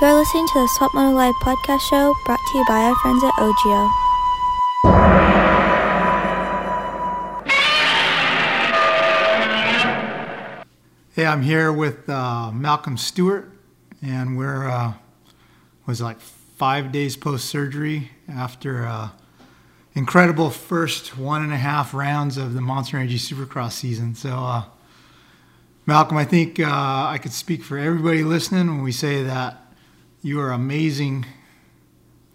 [0.00, 3.22] You're listening to the Swap Moto Live podcast show brought to you by our friends
[3.22, 3.90] at OGIO.
[11.14, 13.52] Hey, I'm here with uh, Malcolm Stewart,
[14.00, 14.94] and we're uh,
[15.86, 19.10] was like five days post surgery after uh,
[19.92, 24.14] incredible first one and a half rounds of the Monster Energy Supercross season.
[24.14, 24.62] So, uh,
[25.84, 29.59] Malcolm, I think uh, I could speak for everybody listening when we say that
[30.22, 31.26] you were amazing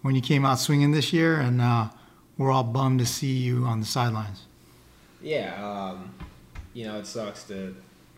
[0.02, 1.88] when you came out swinging this year, and uh,
[2.36, 4.44] we're all bummed to see you on the sidelines.
[5.22, 6.14] Yeah, um,
[6.74, 7.74] you know, it sucks to,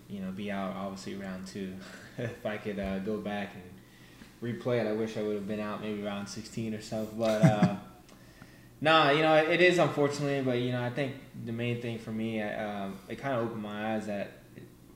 [0.09, 1.75] you know, be out obviously round two.
[2.19, 3.63] if I could uh, go back and
[4.43, 7.09] replay it, I wish I would have been out maybe round 16 or so.
[7.17, 7.77] But, uh,
[8.81, 11.15] nah, you know, it is unfortunately, but, you know, I think
[11.45, 14.33] the main thing for me, um, it kind of opened my eyes that,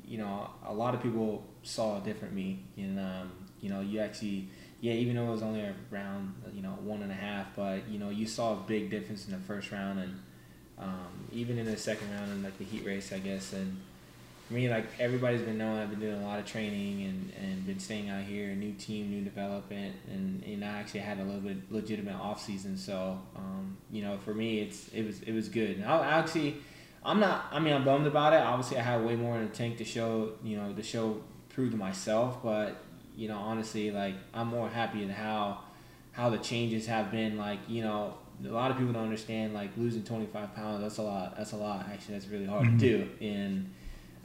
[0.04, 2.64] you know, a lot of people saw a different me.
[2.76, 4.48] And, um, you know, you actually,
[4.82, 7.88] yeah, even though it was only a round, you know, one and a half, but,
[7.88, 10.20] you know, you saw a big difference in the first round and,
[10.76, 13.52] um, even in the second round and like the heat race, I guess.
[13.52, 13.80] And
[14.48, 17.64] for me, like everybody's been knowing, I've been doing a lot of training and, and
[17.64, 21.42] been staying out here, new team, new development, and, and I actually had a little
[21.42, 22.76] bit legitimate off season.
[22.76, 25.76] So, um, you know, for me, it's it was it was good.
[25.76, 26.56] And I actually,
[27.04, 27.46] I'm not.
[27.52, 28.40] I mean, I'm bummed about it.
[28.40, 30.32] Obviously, I had way more in the tank to show.
[30.42, 32.42] You know, to show prove to myself.
[32.42, 32.82] But
[33.16, 35.60] you know, honestly, like I'm more happy in how
[36.12, 37.36] how the changes have been.
[37.38, 41.02] Like you know, a lot of people don't understand like losing 25 pounds that's a
[41.02, 42.78] lot that's a lot actually that's really hard Mhm.
[42.78, 43.70] to do and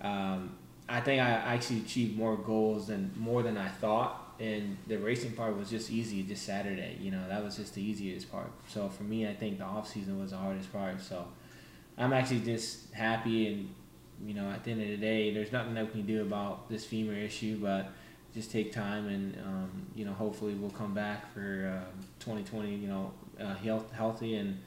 [0.02, 0.56] um,
[0.90, 5.34] i think i actually achieved more goals than more than i thought and the racing
[5.34, 8.88] part was just easy just saturday you know that was just the easiest part so
[8.90, 11.28] for me i think the off season was the hardest part so
[11.98, 13.70] i'm actually just happy and
[14.26, 16.68] you know at the end of the day there's nothing that we can do about
[16.70, 17.92] this femur issue but
[18.38, 22.88] just take time and um, you know hopefully we'll come back for um 2020 you
[22.88, 23.12] know
[23.42, 24.60] uh, health, healthy and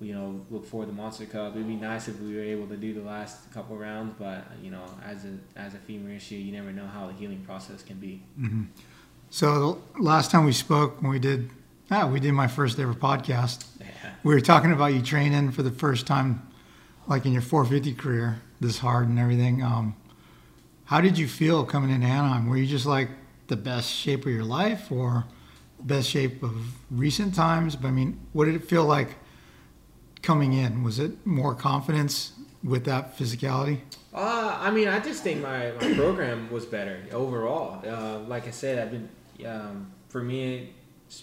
[0.00, 1.54] you know look forward to the Monster Cup.
[1.54, 4.72] It'd be nice if we were able to do the last couple rounds, but you
[4.72, 7.98] know as a as a femur issue, you never know how the healing process can
[7.98, 8.22] be.
[8.36, 8.64] hmm
[9.30, 11.50] So the last time we spoke, when we did,
[11.92, 13.66] ah, we did my first ever podcast.
[13.80, 13.86] Yeah.
[14.24, 16.42] We were talking about you training for the first time,
[17.06, 19.62] like in your 450 career, this hard and everything.
[19.62, 19.94] Um,
[20.92, 22.46] how did you feel coming into Anaheim?
[22.50, 23.08] Were you just like
[23.46, 25.24] the best shape of your life, or
[25.80, 26.54] best shape of
[26.90, 27.76] recent times?
[27.76, 29.14] But I mean, what did it feel like
[30.20, 30.82] coming in?
[30.82, 32.32] Was it more confidence
[32.62, 33.80] with that physicality?
[34.12, 37.80] Uh, I mean, I just think my, my program was better overall.
[37.88, 39.08] Uh, like I said, I've been
[39.46, 40.74] um, for me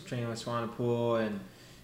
[0.08, 1.40] training with Swanepoel and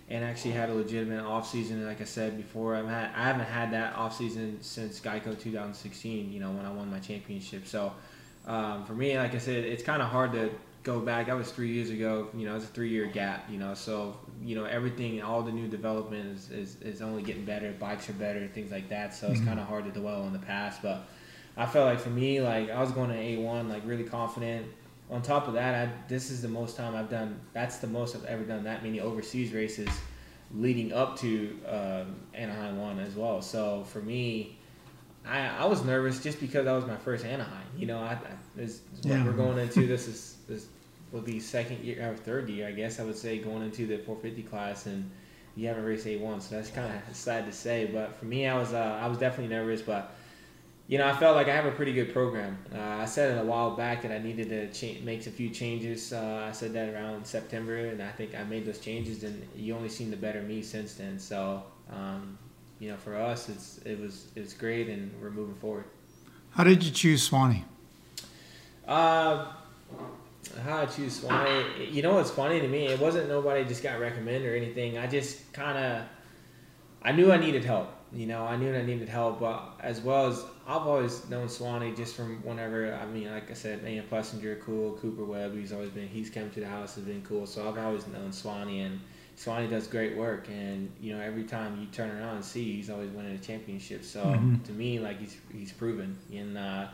[0.10, 1.86] and actually had a legitimate off season.
[1.86, 6.32] Like I said before, I've had, I haven't had that off season since Geico 2016.
[6.32, 7.66] You know when I won my championship.
[7.66, 7.92] So
[8.46, 10.52] um, for me, like I said, it's kind of hard to
[10.84, 11.26] go back.
[11.26, 12.28] That was three years ago.
[12.36, 13.50] You know, it's a three year gap.
[13.50, 17.46] You know, so you know everything, all the new development is, is, is only getting
[17.46, 17.72] better.
[17.80, 19.14] Bikes are better, things like that.
[19.16, 19.46] So it's Mhm.
[19.46, 20.84] kind of hard to dwell on the past.
[20.84, 21.08] But
[21.58, 24.68] I felt like for me, like I was going to A one, like really confident.
[25.10, 27.40] On top of that, I, this is the most time I've done.
[27.54, 29.90] That's the most I've ever done that many overseas races,
[30.54, 33.42] leading up to um, Anaheim one as well.
[33.42, 34.58] So for me,
[35.26, 37.68] I, I was nervous just because that was my first Anaheim.
[37.78, 38.20] You know, I, I
[38.56, 39.24] this Yeah.
[39.26, 39.86] we're going into.
[39.86, 40.66] This is this
[41.12, 43.98] will be second year or third year, I guess I would say, going into the
[44.00, 45.10] 450 class, and
[45.56, 47.86] you haven't raced A1, so that's kind of sad to say.
[47.94, 50.16] But for me, I was uh, I was definitely nervous, but
[50.88, 52.58] you know, I felt like I have a pretty good program.
[52.74, 55.50] Uh, I said it a while back that I needed to cha- make a few
[55.50, 56.14] changes.
[56.14, 59.76] Uh, I said that around September, and I think I made those changes, and you
[59.76, 61.18] only seen the better me since then.
[61.18, 62.38] So, um,
[62.80, 65.86] you know, for us, it's it was it's great, and we're moving forward.
[66.52, 67.66] How did you choose Swanee?
[68.88, 69.52] Uh,
[70.64, 71.90] how I choose Swanee?
[71.90, 72.86] You know what's funny to me?
[72.86, 75.00] It wasn't nobody just got recommended or anything.
[75.00, 76.04] I just kind of,
[77.02, 77.90] I knew I needed help.
[78.14, 81.94] You know, I knew I needed help, but as well as I've always known Swanee
[81.96, 82.94] just from whenever.
[82.96, 84.94] I mean, like I said, Aaron Plessinger, cool.
[84.94, 86.08] Cooper Webb, he's always been.
[86.08, 87.46] He's come to the house, has been cool.
[87.46, 89.00] So I've always known Swanee, and
[89.36, 90.48] Swanee does great work.
[90.50, 94.04] And you know, every time you turn around and see, he's always winning a championship.
[94.04, 94.64] So Mhm.
[94.64, 96.18] to me, like he's he's proven.
[96.34, 96.88] And uh,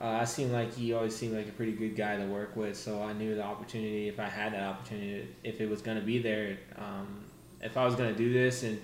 [0.00, 2.76] uh, I seem like he always seemed like a pretty good guy to work with,
[2.78, 4.08] so I knew the opportunity.
[4.08, 7.24] If I had that opportunity, if it was going to be there, um,
[7.62, 8.80] if I was going to do this, and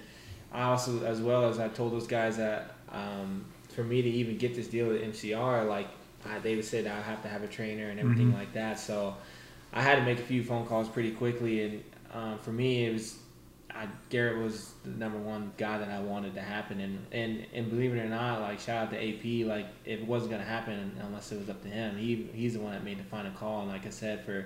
[0.52, 4.38] I also, as well as I told those guys that um, for me to even
[4.38, 5.88] get this deal with MCR, like
[6.24, 8.34] I, they would said I have to have a trainer and everything Mhm.
[8.38, 8.78] like that.
[8.78, 9.16] So
[9.72, 12.92] I had to make a few phone calls pretty quickly, and um, for me, it
[12.92, 13.18] was
[13.74, 17.70] I, Garrett was the number one guy that I wanted to happen, and, and and
[17.70, 21.32] believe it or not, like shout out to AP, like it wasn't gonna happen unless
[21.32, 21.96] it was up to him.
[21.96, 24.44] He he's the one that made the final call, and like I said, for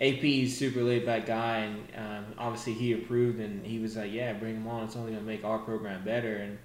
[0.00, 4.12] AP, he's super laid back guy, and um, obviously he approved, and he was like,
[4.12, 4.82] "Yeah, bring him on.
[4.84, 6.58] It's only gonna make our program better." And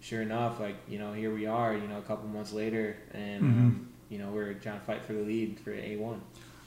[0.00, 1.74] sure enough, like you know, here we are.
[1.74, 3.58] You know, a couple months later, and Mm-hmm.
[3.60, 6.20] um, you know, we're trying to fight for the lead for A one.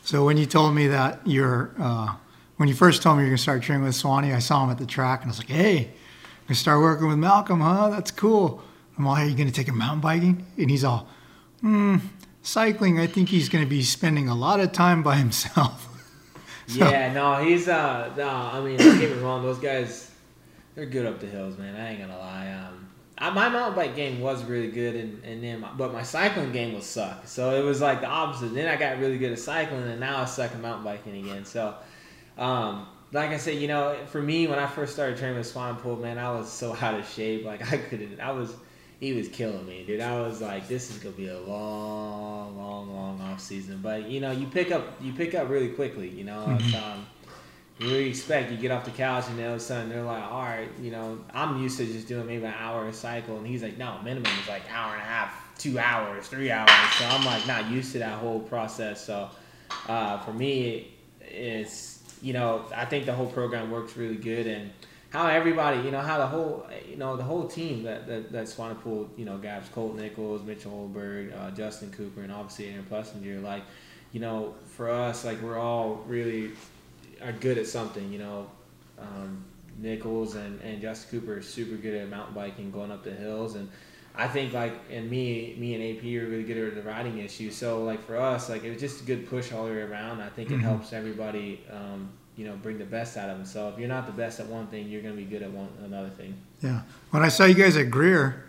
[0.04, 2.14] So when you told me that you're, uh,
[2.58, 4.78] when you first told me you're gonna start training with Swanee, I saw him at
[4.78, 5.90] the track and I was like, hey,
[6.48, 7.90] gonna start working with Malcolm, huh?
[7.90, 8.62] That's cool.
[8.98, 10.46] I'm all, hey, you gonna take him mountain biking?
[10.58, 11.08] And he's all,
[11.62, 11.98] hmm,
[12.44, 13.00] cycling.
[13.00, 15.90] I think he's gonna be spending a lot of time by himself.
[16.68, 18.28] So- Yeah, no, he's uh, no.
[18.30, 19.44] I mean, don't get me wrong.
[19.44, 20.12] Those guys,
[20.76, 21.76] they're good up the hills, man.
[21.76, 22.52] I ain't gonna lie.
[22.54, 22.73] Um,
[23.24, 26.52] I, my mountain bike game was really good, and and then, my, but my cycling
[26.52, 27.26] game was suck.
[27.26, 28.54] So it was like the opposite.
[28.54, 31.46] Then I got really good at cycling, and now I suck at mountain biking again.
[31.46, 31.74] So,
[32.38, 36.02] um, like I said, you know, for me, when I first started training with Swanepoel,
[36.02, 37.46] man, I was so out of shape.
[37.46, 38.20] Like I couldn't.
[38.20, 38.54] I was.
[39.00, 40.02] He was killing me, dude.
[40.02, 43.80] I was like, this is gonna be a long, long, long off season.
[43.82, 46.10] But you know, you pick up, you pick up really quickly.
[46.10, 47.06] You know, it's, um,
[47.80, 50.42] really expect you get off the couch and all of a sudden they're like, all
[50.42, 53.64] right, you know, I'm used to just doing maybe an hour a cycle, and he's
[53.64, 56.72] like, no, minimum is like hour and a half, two hours, three hours.
[56.98, 59.04] So I'm like not used to that whole process.
[59.04, 59.30] So
[59.88, 64.72] uh, for me, it's you know, I think the whole program works really good and.
[65.10, 68.46] How everybody, you know, how the whole, you know, the whole team that that, that
[68.46, 73.40] Swanepoel, you know, Gabs, Colt Nichols, Mitchell Oldenburg, uh, Justin Cooper, and obviously Aaron Plessinger,
[73.44, 73.62] like,
[74.12, 76.54] you know, for us, like we're all really
[77.24, 78.12] are good at something.
[78.12, 78.48] You know,
[79.00, 79.44] um,
[79.78, 83.56] Nichols and, and Justin Cooper are super good at mountain biking, going up the hills,
[83.56, 83.70] and
[84.16, 87.50] I think like and me, me and AP are really good at the riding issue.
[87.50, 90.22] So like for us, like it was just a good push all the way around.
[90.22, 93.46] I think it helps everybody, um, you know, bring the best out of them.
[93.46, 95.70] So if you're not the best at one thing, you're gonna be good at one
[95.84, 96.36] another thing.
[96.62, 96.82] Yeah.
[97.10, 98.46] When I saw you guys at Greer,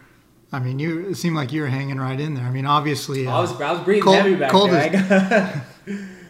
[0.52, 2.44] I mean, you it seemed like you were hanging right in there.
[2.44, 5.66] I mean, obviously, I was uh, I was breathing Colt- heavy back Colt there.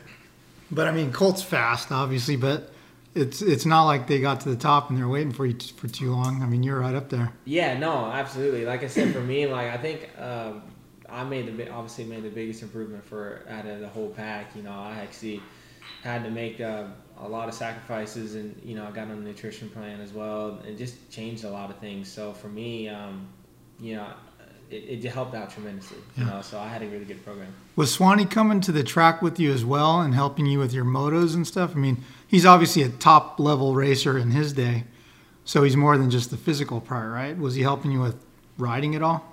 [0.74, 2.70] but I mean, Colt's fast, obviously, but
[3.14, 5.88] it's it's not like they got to the top and they're waiting for you for
[5.88, 6.42] too long.
[6.42, 7.32] I mean, you're right up there.
[7.44, 8.64] Yeah, no, absolutely.
[8.64, 10.62] Like I said, for me, like I think um,
[11.08, 14.56] I made the obviously made the biggest improvement for out of the whole pack.
[14.56, 15.40] You know, I actually
[16.02, 16.84] had to make uh,
[17.20, 20.60] a lot of sacrifices, and you know, I got on a nutrition plan as well,
[20.66, 22.10] and just changed a lot of things.
[22.10, 23.28] So for me, um,
[23.78, 24.08] you know,
[24.74, 25.98] it, it helped out tremendously.
[26.16, 27.54] You know, so I had a really good program.
[27.76, 30.84] Was Swanee coming to the track with you as well and helping you with your
[30.84, 31.72] motos and stuff?
[31.74, 34.84] I mean, he's obviously a top level racer in his day,
[35.44, 37.36] so he's more than just the physical part, right?
[37.38, 38.16] Was he helping you with
[38.58, 39.24] riding at all?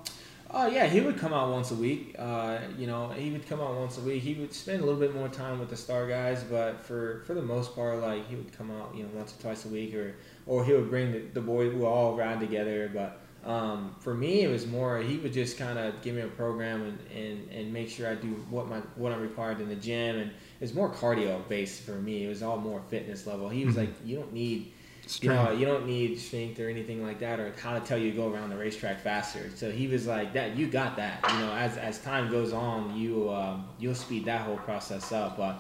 [0.54, 2.14] Oh yeah, he would come out once a week.
[2.20, 4.22] Uh, you know, he would come out once a week.
[4.22, 7.34] He would spend a little bit more time with the star guys, but for for
[7.34, 9.96] the most part, like he would come out, you know, once or twice a week,
[9.96, 10.14] or
[10.46, 11.74] or he would bring the, the boys.
[11.74, 12.92] We all ride together.
[12.94, 16.28] But um, for me, it was more he would just kind of give me a
[16.28, 19.76] program and, and, and make sure I do what my what I'm required in the
[19.76, 22.26] gym, and it's more cardio based for me.
[22.26, 23.50] It was all more fitness level.
[23.50, 24.74] He was like, you don't need
[25.20, 25.60] you know, Strength.
[25.60, 28.32] you don't need strength or anything like that, or how to tell you to go
[28.32, 29.50] around the racetrack faster.
[29.56, 32.96] So he was like, "That you got that." You know, as as time goes on,
[32.96, 35.38] you um, you'll speed that whole process up.
[35.38, 35.60] But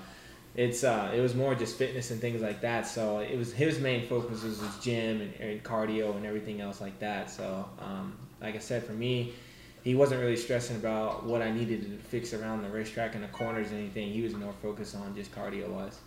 [0.55, 2.87] it's uh, it was more just fitness and things like that.
[2.87, 6.81] So it was his main focus was his gym and, and cardio and everything else
[6.81, 7.29] like that.
[7.29, 9.33] So um, like I said, for me.
[9.83, 13.27] He wasn't really stressing about what I needed to fix around the racetrack and the
[13.29, 14.11] corners and anything.
[14.11, 15.97] He was more focused on just cardio wise.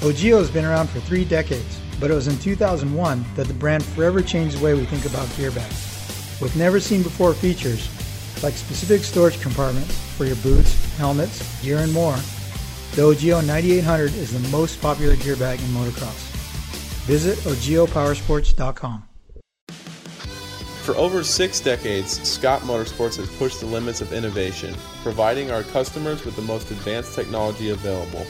[0.00, 3.84] Ogio has been around for three decades, but it was in 2001 that the brand
[3.84, 6.38] forever changed the way we think about gear bags.
[6.40, 7.88] With never seen before features,
[8.42, 12.16] like specific storage compartments for your boots, helmets, gear, and more,
[12.94, 16.30] the Ogio 9800 is the most popular gear bag in motocross.
[17.06, 19.04] Visit ogiopowersports.com.
[20.82, 26.24] For over six decades, Scott Motorsports has pushed the limits of innovation, providing our customers
[26.24, 28.26] with the most advanced technology available.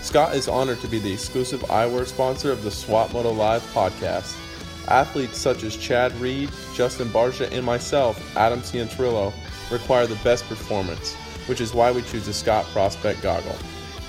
[0.00, 4.38] Scott is honored to be the exclusive eyewear sponsor of the Swap Moto Live podcast.
[4.86, 9.32] Athletes such as Chad Reed, Justin Barcia, and myself, Adam Cianciarulo,
[9.70, 11.14] require the best performance,
[11.46, 13.56] which is why we choose the Scott Prospect Goggle.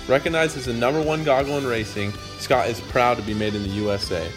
[0.08, 3.64] Recognized as the number one goggle in racing, Scott is proud to be made in
[3.64, 4.30] the USA.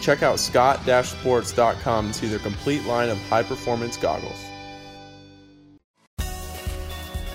[0.00, 4.42] Check out scott-sports.com to see their complete line of high-performance goggles.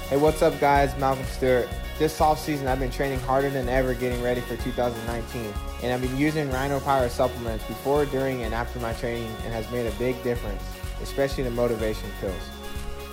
[0.09, 0.97] Hey, what's up, guys?
[0.97, 1.69] Malcolm Stewart.
[1.99, 6.17] This offseason, I've been training harder than ever getting ready for 2019, and I've been
[6.17, 10.21] using Rhino Power supplements before, during, and after my training, and has made a big
[10.23, 10.61] difference,
[11.01, 12.33] especially the motivation pills.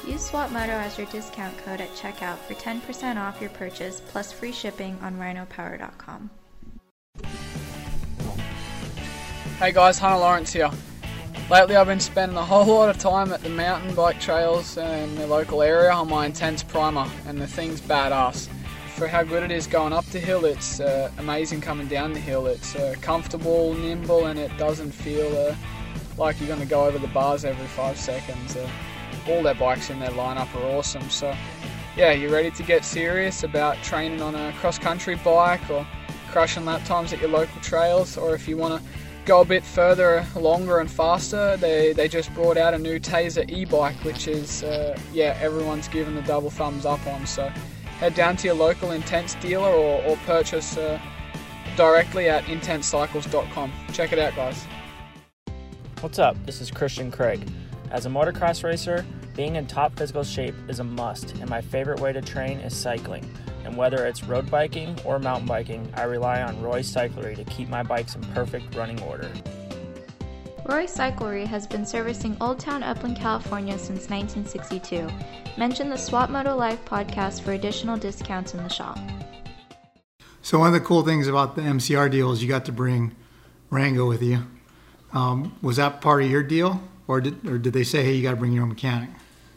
[0.06, 4.50] Use SWAPMoto as your discount code at checkout for 10% off your purchase plus free
[4.50, 6.28] shipping on rhinopower.com.
[9.59, 10.71] Hey guys, Hunter Lawrence here.
[11.49, 15.14] Lately, I've been spending a whole lot of time at the mountain bike trails in
[15.14, 18.49] the local area on my intense primer, and the thing's badass.
[18.97, 20.44] for how good it is going up the hill.
[20.44, 22.47] It's uh, amazing coming down the hill.
[22.49, 25.54] It's uh, comfortable, nimble, and it doesn't feel uh,
[26.18, 28.56] like you're going to go over the bars every five seconds.
[29.29, 31.09] All their bikes in their lineup are awesome.
[31.11, 31.35] So,
[31.97, 35.87] yeah, you're ready to get serious about training on a cross country bike or
[36.31, 38.88] crushing lap times at your local trails, or if you want to
[39.25, 43.49] go a bit further, longer and faster, they, they just brought out a new Tazer
[43.50, 47.26] e-bike, which is, uh, yeah, everyone's given the double thumbs up on.
[47.26, 47.49] So
[48.00, 50.99] head down to your local Intense dealer or, or purchase uh,
[51.76, 53.73] directly at intensecycles.com.
[53.93, 54.67] Check it out, guys.
[56.00, 56.37] What's up?
[56.45, 57.47] This is Christian Craig.
[57.93, 59.05] As a motocross racer,
[59.37, 62.75] being in top physical shape is a must, and my favorite way to train is
[62.75, 63.31] cycling.
[63.67, 67.69] And whether it's road biking or mountain biking, I rely on Roy Cyclery to keep
[67.69, 69.31] my bikes in perfect running order.
[70.65, 75.07] Roy Cyclery has been servicing Old Town Upland, California since 1962.
[75.59, 78.99] Mention the Swap Moto Live podcast for additional discounts in the shop.
[80.41, 83.15] So one of the cool things about the MCR deal is you got to bring
[83.69, 84.47] Rango with you.
[85.13, 86.81] Um, was that part of your deal,
[87.12, 89.11] or did or did they say, hey, you got to bring your own mechanic?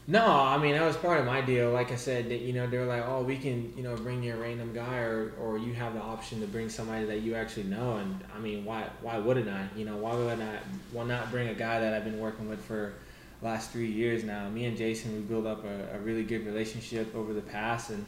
[0.07, 1.71] No, I mean that was part of my deal.
[1.71, 4.21] Like I said, that, you know, they were like, "Oh, we can, you know, bring
[4.21, 7.33] you a random guy, or or you have the option to bring somebody that you
[7.33, 9.67] actually know." And I mean, why why wouldn't I?
[9.75, 10.59] You know, why would I?
[10.91, 12.93] Why not bring a guy that I've been working with for
[13.41, 14.47] last three years now?
[14.47, 18.05] Me and Jason, we built up a, a really good relationship over the past, and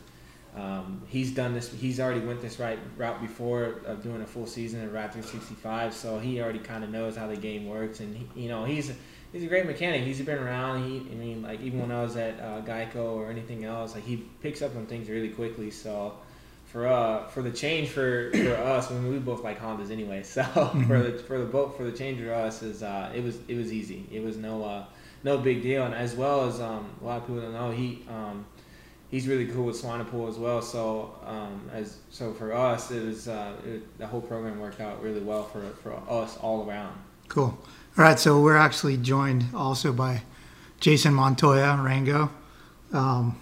[0.56, 1.74] um, he's done this.
[1.74, 5.96] He's already went this right route before of doing a full season at Raptor 65,
[5.96, 8.92] so he already kind of knows how the game works, and he, you know, he's
[9.32, 10.04] he's a great mechanic.
[10.04, 10.90] He's been around.
[10.90, 14.04] He, I mean, like even when I was at uh, Geico or anything else, like
[14.04, 15.72] he picks up on things really quickly.
[15.72, 16.14] So
[16.66, 20.24] for uh for the change for for us, I mean, we both like Hondas anyway.
[20.28, 23.38] So for the for the boat for the change for us is uh it was
[23.48, 24.06] it was easy.
[24.12, 24.86] It was no uh
[25.24, 28.04] no big deal, and as well as um a lot of people don't know he
[28.10, 28.46] um.
[29.10, 33.30] He's really cool with Swanepoel as well, so um, as so for us, it was
[33.30, 36.94] uh, it, the whole program worked out really well for for us all around.
[37.30, 37.58] Cool.
[37.98, 40.22] All right, so we're actually joined also by
[40.80, 42.30] Jason Montoya, Rango.
[42.94, 43.42] Um,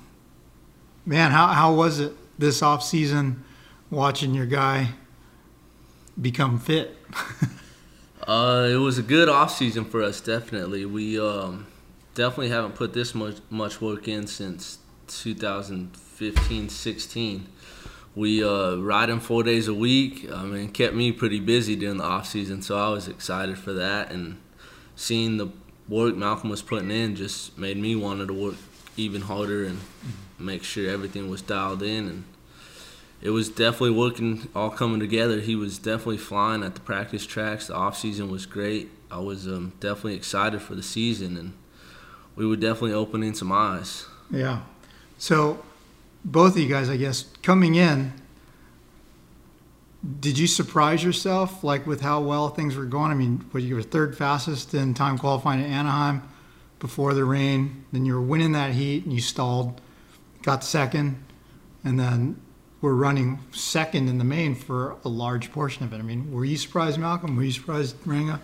[1.05, 3.43] man, how, how was it this off season
[3.89, 4.91] watching your guy
[6.19, 6.97] become fit?
[8.27, 10.19] Uh, it was a good off season for us.
[10.19, 11.67] Definitely, we um,
[12.15, 17.47] definitely haven't put this much much work in since 2015, 16.
[18.15, 20.27] We uh, riding four days a week.
[20.31, 23.73] I mean, kept me pretty busy during the off season, so I was excited for
[23.73, 24.11] that.
[24.11, 24.37] And
[24.95, 25.49] seeing the
[25.87, 28.55] work Malcolm was putting in just made me wanted to work
[28.97, 29.79] even harder and
[30.39, 32.07] make sure everything was dialed in.
[32.07, 32.23] And
[33.21, 35.39] it was definitely working, all coming together.
[35.39, 37.67] He was definitely flying at the practice tracks.
[37.67, 38.89] The off season was great.
[39.11, 41.53] I was um, definitely excited for the season, and
[42.35, 44.05] we were definitely opening some eyes.
[44.29, 44.61] Yeah.
[45.17, 45.63] So,
[46.23, 48.13] both of you guys, I guess, coming in,
[50.19, 53.11] did you surprise yourself, like with how well things were going?
[53.11, 56.21] I mean, what you were third fastest in time qualifying at Anaheim
[56.79, 57.85] before the rain.
[57.91, 59.81] Then you were winning that heat, and you stalled,
[60.43, 61.23] got second,
[61.83, 62.39] and then
[62.81, 65.97] were running second in the main for a large portion of it.
[65.97, 67.35] I mean, were you surprised, Malcolm?
[67.35, 68.39] Were you surprised, Rango?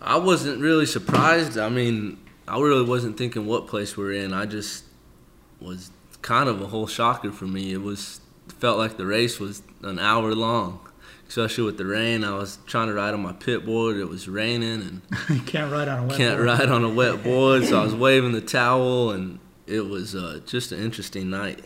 [0.00, 1.58] I wasn't really surprised.
[1.58, 4.32] I mean, I really wasn't thinking what place we're in.
[4.32, 4.84] I just
[5.60, 5.90] was
[6.22, 7.72] kind of a whole shocker for me.
[7.72, 8.20] It was
[8.52, 10.80] felt like the race was an hour long,
[11.28, 12.24] especially with the rain.
[12.24, 13.96] I was trying to ride on my pit board.
[13.96, 16.46] It was raining and you can't ride on a wet can't board.
[16.46, 20.40] ride on a wet board, so I was waving the towel, and it was uh,
[20.46, 21.64] just an interesting night.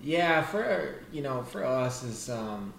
[0.00, 2.74] Yeah, for you know, for us is um,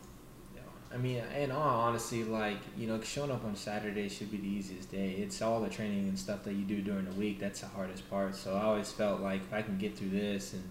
[0.93, 4.47] I mean, in all honesty, like you know, showing up on Saturday should be the
[4.47, 5.11] easiest day.
[5.11, 8.09] It's all the training and stuff that you do during the week that's the hardest
[8.09, 8.35] part.
[8.35, 10.63] So I always felt like if I can get through this and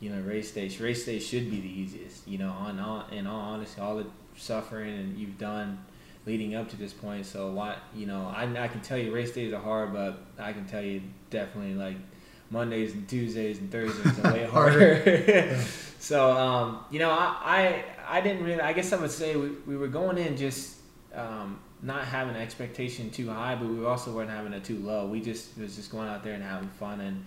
[0.00, 2.26] you know, race day, race day should be the easiest.
[2.26, 5.84] You know, on all in all honesty, all the suffering and you've done
[6.26, 7.26] leading up to this point.
[7.26, 10.20] So a lot you know, I I can tell you race days are hard, but
[10.38, 11.96] I can tell you definitely like
[12.50, 15.58] Mondays and Tuesdays and Thursdays are way harder.
[15.98, 17.36] so um, you know, I,
[18.08, 18.60] I I didn't really.
[18.60, 20.76] I guess I would say we, we were going in just
[21.14, 25.06] um, not having an expectation too high, but we also weren't having it too low.
[25.06, 27.24] We just was just going out there and having fun and.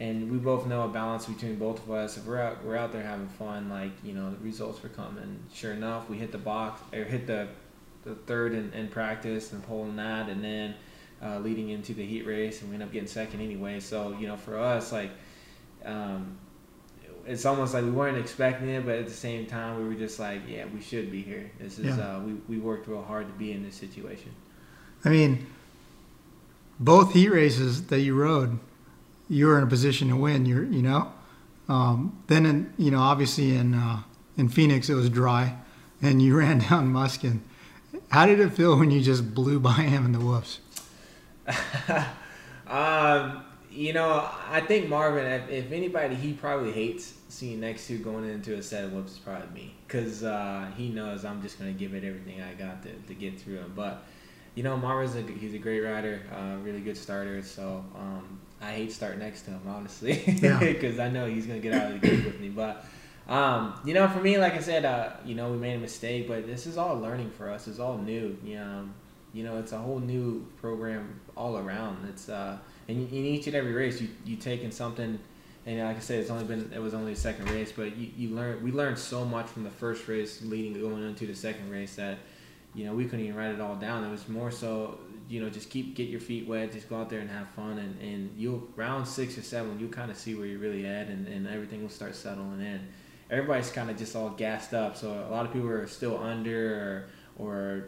[0.00, 2.16] And we both know a balance between both of us.
[2.16, 5.38] If we're out, we're out there having fun, like you know, the results were coming.
[5.52, 7.48] Sure enough, we hit the box or hit the,
[8.04, 10.74] the third in, in practice and pulling that, and then
[11.22, 13.78] uh, leading into the heat race, and we ended up getting second anyway.
[13.78, 15.10] So you know, for us, like,
[15.84, 16.38] um,
[17.26, 20.18] it's almost like we weren't expecting it, but at the same time, we were just
[20.18, 21.50] like, yeah, we should be here.
[21.60, 22.16] This is Yeah.
[22.16, 24.32] uh, we we worked real hard to be in this situation.
[25.04, 25.46] I mean,
[26.78, 28.58] both heat races that you rode,
[29.30, 30.44] you were in a position to win.
[30.44, 31.12] You're, you know,
[31.68, 34.02] Um, then, in, you know, obviously in uh,
[34.36, 35.56] in Phoenix it was dry,
[36.02, 37.40] and you ran down Musquin.
[38.10, 40.58] How did it feel when you just blew by him in the whoops?
[42.66, 47.98] um, you know, I think Marvin, if, if, anybody, he probably hates seeing next to
[47.98, 51.56] going into a set of whoops is probably me, because uh, he knows I'm just
[51.58, 53.72] gonna give it everything I got to, to get through him.
[53.76, 54.04] But
[54.56, 57.42] you know, Marvin's a, he's a great rider, uh, really good starter.
[57.42, 61.04] So um, I hate starting next to him, honestly, because yeah.
[61.04, 62.48] I know he's gonna get out of the game with me.
[62.48, 62.84] But
[63.28, 66.28] um, you know, for me, like I said, uh, you know, we made a mistake,
[66.28, 67.68] but this is all learning for us.
[67.68, 68.36] It's all new.
[68.44, 68.88] You know,
[69.32, 72.06] you know, it's a whole new program all around.
[72.08, 75.18] It's uh, and in each and every race, you you taking something.
[75.66, 78.10] And like I said, it's only been it was only the second race, but you,
[78.16, 81.70] you learn we learned so much from the first race leading going into the second
[81.70, 82.18] race that
[82.74, 84.04] you know we couldn't even write it all down.
[84.04, 84.98] It was more so
[85.30, 87.78] you know, just keep get your feet wet, just go out there and have fun,
[87.78, 91.06] and and you'll round six or seven, you'll kind of see where you're really at,
[91.06, 92.80] and, and everything will start settling in.
[93.30, 97.06] Everybody's kind of just all gassed up, so a lot of people are still under
[97.38, 97.84] or or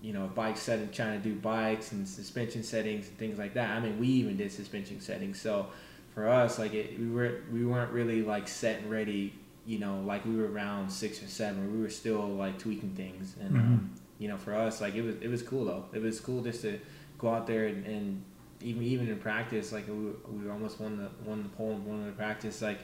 [0.00, 3.76] you know bike setting, trying to do bikes and suspension settings and things like that.
[3.76, 5.66] I mean, we even did suspension settings, so
[6.14, 9.34] for us, like it, we were we weren't really like set and ready.
[9.66, 11.76] You know, like we were around six or seven.
[11.76, 13.58] We were still like tweaking things, and mm-hmm.
[13.58, 15.84] um, you know, for us, like it was it was cool though.
[15.92, 16.78] It was cool just to
[17.18, 18.24] go out there and, and
[18.60, 22.06] even even in practice, like we, we almost won the won the pole and won
[22.06, 22.62] the practice.
[22.62, 22.78] Like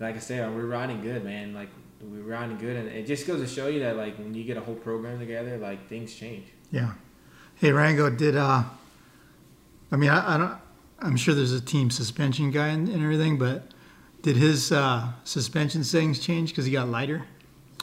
[0.00, 1.54] like I said, we're riding good, man.
[1.54, 1.68] Like
[2.00, 4.56] we're riding good, and it just goes to show you that like when you get
[4.56, 6.46] a whole program together, like things change.
[6.70, 6.92] Yeah.
[7.56, 8.64] Hey Rango, did uh,
[9.90, 10.58] I mean I, I don't.
[10.98, 13.64] I'm sure there's a team suspension guy and, and everything, but
[14.22, 17.26] did his uh, suspension settings change because he got lighter?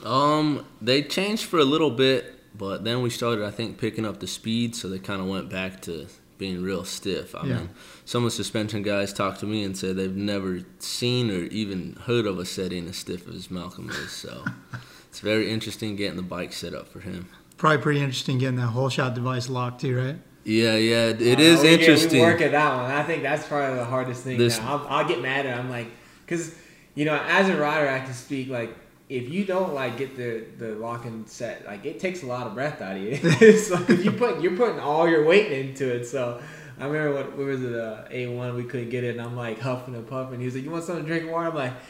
[0.04, 4.20] Um, they changed for a little bit but then we started, I think, picking up
[4.20, 6.08] the speed, so they kind of went back to
[6.38, 7.36] being real stiff.
[7.36, 7.58] I yeah.
[7.58, 7.70] mean,
[8.06, 11.98] some of the suspension guys talked to me and said they've never seen or even
[12.06, 14.12] heard of a setting as stiff as Malcolm is.
[14.12, 14.44] So
[15.10, 17.30] it's very interesting getting the bike set up for him.
[17.58, 20.18] Probably pretty interesting getting that holeshot device locked too, right?
[20.44, 22.20] Yeah, yeah, it uh, is we interesting.
[22.20, 22.92] Get, we work at that one.
[22.92, 24.38] I think that's probably the hardest thing.
[24.38, 25.58] This, I'll, I'll, get mad at.
[25.58, 25.60] It.
[25.60, 25.88] I'm like,
[26.26, 26.54] because
[26.96, 28.76] you know, as a rider, I can speak like
[29.10, 32.48] if you don't like get the the lock locking set, like it takes a lot
[32.48, 33.16] of breath out of you.
[33.58, 36.06] so if you put you're putting all your weight into it.
[36.06, 36.42] So
[36.80, 39.36] I remember what, what was it uh, A one we couldn't get it, and I'm
[39.36, 40.40] like huffing and puffing.
[40.40, 41.74] He was like, "You want something to drink water?" I'm like.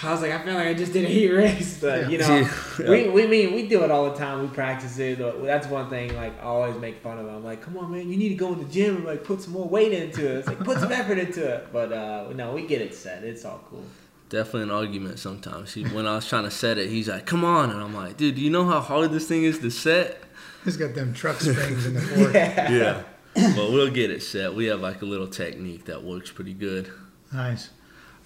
[0.00, 2.48] I was like, I feel like I just did a heat race, but you know,
[2.78, 2.88] yeah.
[2.88, 4.42] we, we mean we do it all the time.
[4.42, 5.18] We practice it.
[5.18, 6.14] That's one thing.
[6.14, 7.30] Like I always make fun of it.
[7.30, 9.42] I'm like, come on, man, you need to go in the gym and like put
[9.42, 10.36] some more weight into it.
[10.36, 11.72] It's like put some effort into it.
[11.72, 13.24] But uh, no, we get it set.
[13.24, 13.82] It's all cool
[14.28, 15.74] definitely an argument sometimes.
[15.74, 18.16] He, when I was trying to set it, he's like, "Come on," and I'm like,
[18.16, 20.22] "Dude, do you know how hard this thing is to set?"
[20.64, 22.34] He's got them truck springs in the fork.
[22.34, 22.70] yeah.
[22.70, 23.02] yeah.
[23.34, 24.54] But we'll get it set.
[24.54, 26.90] We have like a little technique that works pretty good.
[27.32, 27.70] Nice.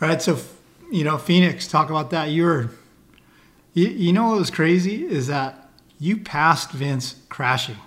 [0.01, 0.38] All right, so
[0.91, 2.31] you know, Phoenix, talk about that.
[2.31, 2.71] You were,
[3.73, 7.79] you, you know, what was crazy is that you passed Vince crashing.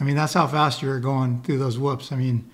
[0.00, 2.10] I mean, that's how fast you were going through those whoops.
[2.10, 2.50] I mean,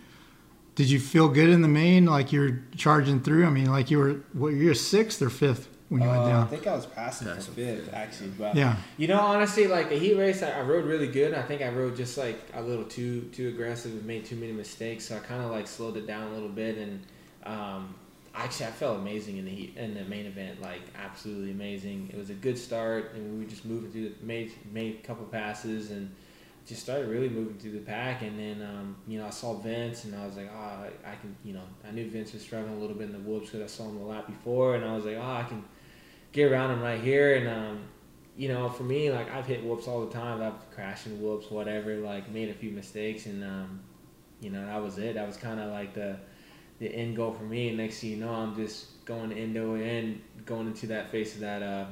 [0.79, 3.45] did you feel good in the main, like you're charging through?
[3.45, 6.45] I mean, like you were, what, you're sixth or fifth when you uh, went down?
[6.45, 8.29] I think I was passing for fifth, actually.
[8.38, 11.35] But yeah, you know, honestly, like the heat race, I, I, rode really good.
[11.35, 14.53] I think I rode just like a little too too aggressive and made too many
[14.53, 15.07] mistakes.
[15.07, 17.05] So I kind of like slowed it down a little bit, and
[17.43, 17.97] um,
[18.33, 22.09] actually, I felt amazing in the heat in the main event, like absolutely amazing.
[22.12, 25.05] It was a good start, and we were just moving through, the, made made a
[25.05, 26.14] couple passes and
[26.69, 28.23] just started really moving through the pack.
[28.23, 31.35] And then, um, you know, I saw Vince and I was like, oh, I, can,
[31.43, 33.75] you know, I knew Vince was struggling a little bit in the whoops because I
[33.75, 34.75] saw him a lot before.
[34.75, 35.65] And I was like, oh, I can
[36.33, 37.37] get around him right here.
[37.37, 37.81] And, um,
[38.37, 40.43] you know, for me, like, I've hit whoops all the time.
[40.43, 43.25] I've crashed in whoops, whatever, like, made a few mistakes.
[43.25, 43.81] And, um,
[44.41, 45.15] you know, that was it.
[45.15, 46.19] That was kind of like the,
[46.81, 47.69] the end goal for me.
[47.69, 51.41] And next thing you know, I'm just going endo and going into that face of
[51.41, 51.87] that, uh,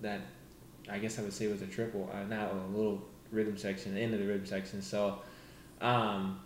[0.00, 0.22] that,
[0.88, 4.00] I guess I would say was a triple, uh, not a little rhythm section, the
[4.00, 4.80] end of the rhythm section.
[4.82, 5.18] So,
[5.80, 6.40] um,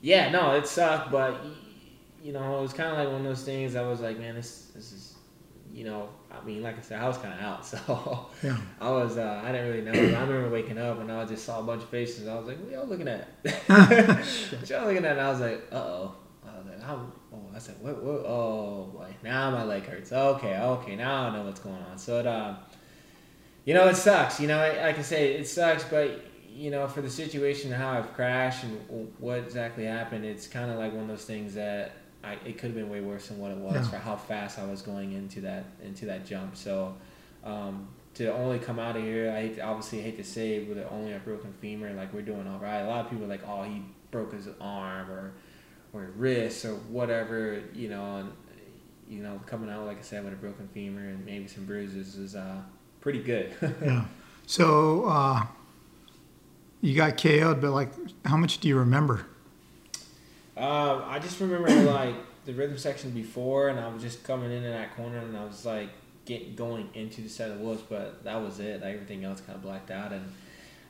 [0.00, 1.36] yeah, no, it sucked, but
[2.22, 3.74] you know, it was kind of like one of those things.
[3.76, 5.14] I was like, man, this this is,
[5.72, 8.56] you know, I mean, like I said, I was kind of out, so yeah.
[8.80, 9.92] I was, uh, I didn't really know.
[9.92, 12.28] I remember waking up and I just saw a bunch of faces.
[12.28, 13.28] I was like, what y'all looking at?
[13.66, 15.12] what y'all looking at?
[15.12, 16.14] And I was like, uh oh.
[16.44, 16.88] I was like.
[16.88, 17.12] Oh,
[17.54, 18.02] I said, what?
[18.02, 18.24] What?
[18.26, 20.12] Oh boy, now my leg hurts.
[20.12, 21.98] Okay, okay, now I know what's going on.
[21.98, 22.56] So it, uh,
[23.64, 24.40] you know, it sucks.
[24.40, 26.20] You know, like I can say, it sucks, but
[26.54, 30.78] you know, for the situation how I've crashed and what exactly happened, it's kind of
[30.78, 31.92] like one of those things that
[32.24, 33.82] I, it could have been way worse than what it was yeah.
[33.82, 36.56] for how fast I was going into that into that jump.
[36.56, 36.94] So
[37.44, 41.18] um, to only come out of here, I obviously hate to say, with only a
[41.18, 42.80] broken femur, like we're doing all right.
[42.80, 45.32] A lot of people are like, oh, he broke his arm or
[45.92, 48.32] or wrist or whatever, you know, and
[49.08, 52.16] you know, coming out like I said with a broken femur and maybe some bruises
[52.16, 52.62] is uh,
[53.00, 53.52] pretty good.
[53.84, 54.04] yeah.
[54.46, 55.44] So uh,
[56.82, 57.90] you got KO'd, but like,
[58.26, 59.24] how much do you remember?
[60.54, 64.64] Uh, I just remember like the rhythm section before, and I was just coming in
[64.64, 65.88] in that corner, and I was like
[66.24, 68.80] get going into the set of whoops, but that was it.
[68.80, 70.30] Like, everything else kind of blacked out, and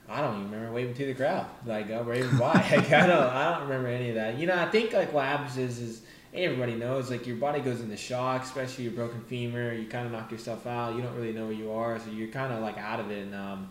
[0.08, 3.52] I don't even remember waving to the crowd, like uh, waving like, I don't, I
[3.52, 4.38] don't remember any of that.
[4.38, 6.02] You know, I think like what happens is, is
[6.34, 9.72] everybody knows like your body goes into shock, especially your broken femur.
[9.72, 10.96] You kind of knock yourself out.
[10.96, 13.26] You don't really know where you are, so you're kind of like out of it.
[13.26, 13.68] And um,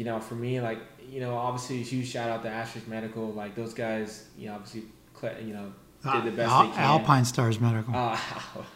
[0.00, 0.78] you know, for me, like
[1.10, 3.32] you know, obviously, huge shout out to Asterisk Medical.
[3.32, 4.84] Like those guys, you know, obviously,
[5.44, 5.72] you know,
[6.10, 6.80] did the best Al- they can.
[6.80, 7.94] Alpine Stars Medical.
[7.94, 8.18] Uh,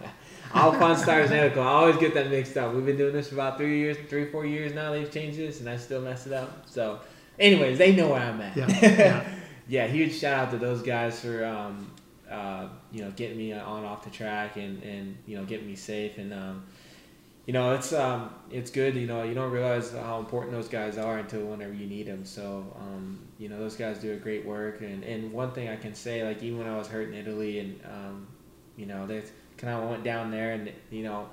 [0.54, 1.62] Alpine Stars Medical.
[1.62, 2.74] I always get that mixed up.
[2.74, 4.92] We've been doing this for about three years, three, four years now.
[4.92, 6.68] They've changed this, and I still mess it up.
[6.68, 7.00] So,
[7.38, 8.54] anyways, they know where I'm at.
[8.54, 9.28] Yeah, yeah.
[9.66, 11.90] yeah, huge shout out to those guys for um,
[12.30, 15.74] uh, you know getting me on off the track and and you know getting me
[15.74, 16.66] safe and um,
[17.46, 18.94] you know it's um, it's good.
[18.94, 22.24] You know you don't realize how important those guys are until whenever you need them.
[22.24, 24.80] So um, you know those guys do a great work.
[24.80, 27.58] And and one thing I can say, like even when I was hurt in Italy
[27.58, 28.26] and um,
[28.76, 29.22] you know they
[29.56, 31.28] kind of went down there and you know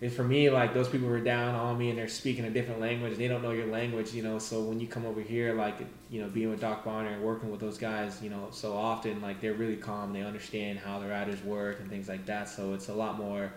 [0.00, 2.80] and for me like those people were down on me and they're speaking a different
[2.80, 5.76] language they don't know your language you know so when you come over here like
[6.10, 9.20] you know being with doc Bodnar and working with those guys you know so often
[9.20, 12.74] like they're really calm they understand how the riders work and things like that so
[12.74, 13.52] it's a lot more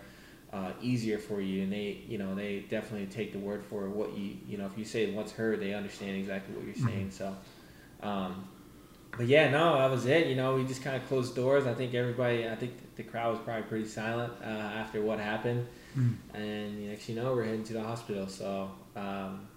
[0.53, 4.17] uh, easier for you and they you know they definitely take the word for what
[4.17, 7.35] you you know if you say what's heard they understand exactly what you're saying so
[8.01, 8.47] um,
[9.17, 10.27] but yeah, no, that was it.
[10.27, 11.65] You know, we just kind of closed doors.
[11.65, 15.65] I think everybody, I think the crowd was probably pretty silent uh, after what happened.
[15.97, 16.15] Mm.
[16.35, 18.27] And next you know, we're heading to the hospital.
[18.27, 19.47] So, um,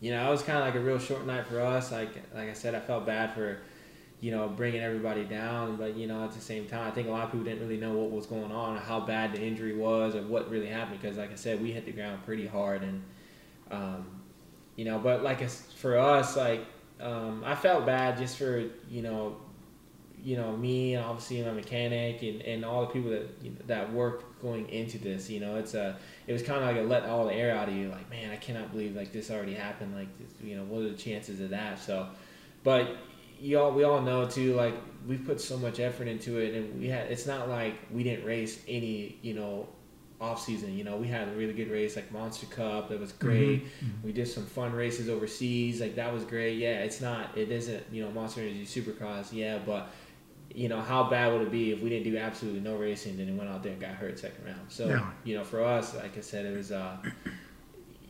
[0.00, 1.92] you know, it was kind of like a real short night for us.
[1.92, 3.58] Like, like I said, I felt bad for,
[4.20, 5.76] you know, bringing everybody down.
[5.76, 7.80] But you know, at the same time, I think a lot of people didn't really
[7.80, 11.00] know what was going on, or how bad the injury was, or what really happened.
[11.00, 13.02] Because, like I said, we hit the ground pretty hard, and
[13.70, 14.06] um,
[14.76, 16.64] you know, but like for us, like
[17.00, 19.36] um, I felt bad just for you know,
[20.22, 23.56] you know me and obviously my mechanic and, and all the people that you know,
[23.66, 25.30] that work going into this.
[25.30, 27.68] You know, it's a it was kind of like a let all the air out
[27.68, 27.88] of you.
[27.88, 29.94] Like man, I cannot believe like this already happened.
[29.94, 30.08] Like
[30.42, 31.78] you know, what are the chances of that?
[31.78, 32.06] So,
[32.62, 32.96] but
[33.40, 34.54] you all we all know too.
[34.54, 34.74] Like
[35.06, 37.10] we put so much effort into it, and we had.
[37.10, 39.68] It's not like we didn't race any you know
[40.20, 40.76] off season.
[40.76, 43.64] You know, we had a really good race like Monster Cup that was great.
[43.64, 44.06] Mm-hmm.
[44.06, 46.58] We did some fun races overseas, like that was great.
[46.58, 49.32] Yeah, it's not, it isn't, you know, Monster Energy Supercross.
[49.32, 49.90] Yeah, but
[50.54, 53.28] you know, how bad would it be if we didn't do absolutely no racing and
[53.28, 54.60] then went out there and got hurt second round?
[54.68, 55.10] So, Yeah.
[55.24, 56.70] you know, for us, like I said, it was.
[56.70, 56.98] uh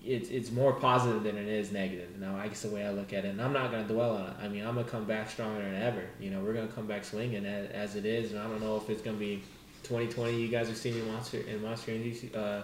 [0.04, 2.18] it's, it's more positive than it is negative.
[2.18, 4.30] Now, I guess the way I look at it, and I'm not to dwell on
[4.30, 4.36] it.
[4.42, 6.02] I mean, I'm to come back stronger than ever.
[6.18, 8.76] You know, we're to come back swinging as, as it is, and I don't know
[8.76, 9.42] if it's to be
[9.82, 10.40] 2020.
[10.40, 12.62] You guys are seeing me Monster in Monster Energy uh,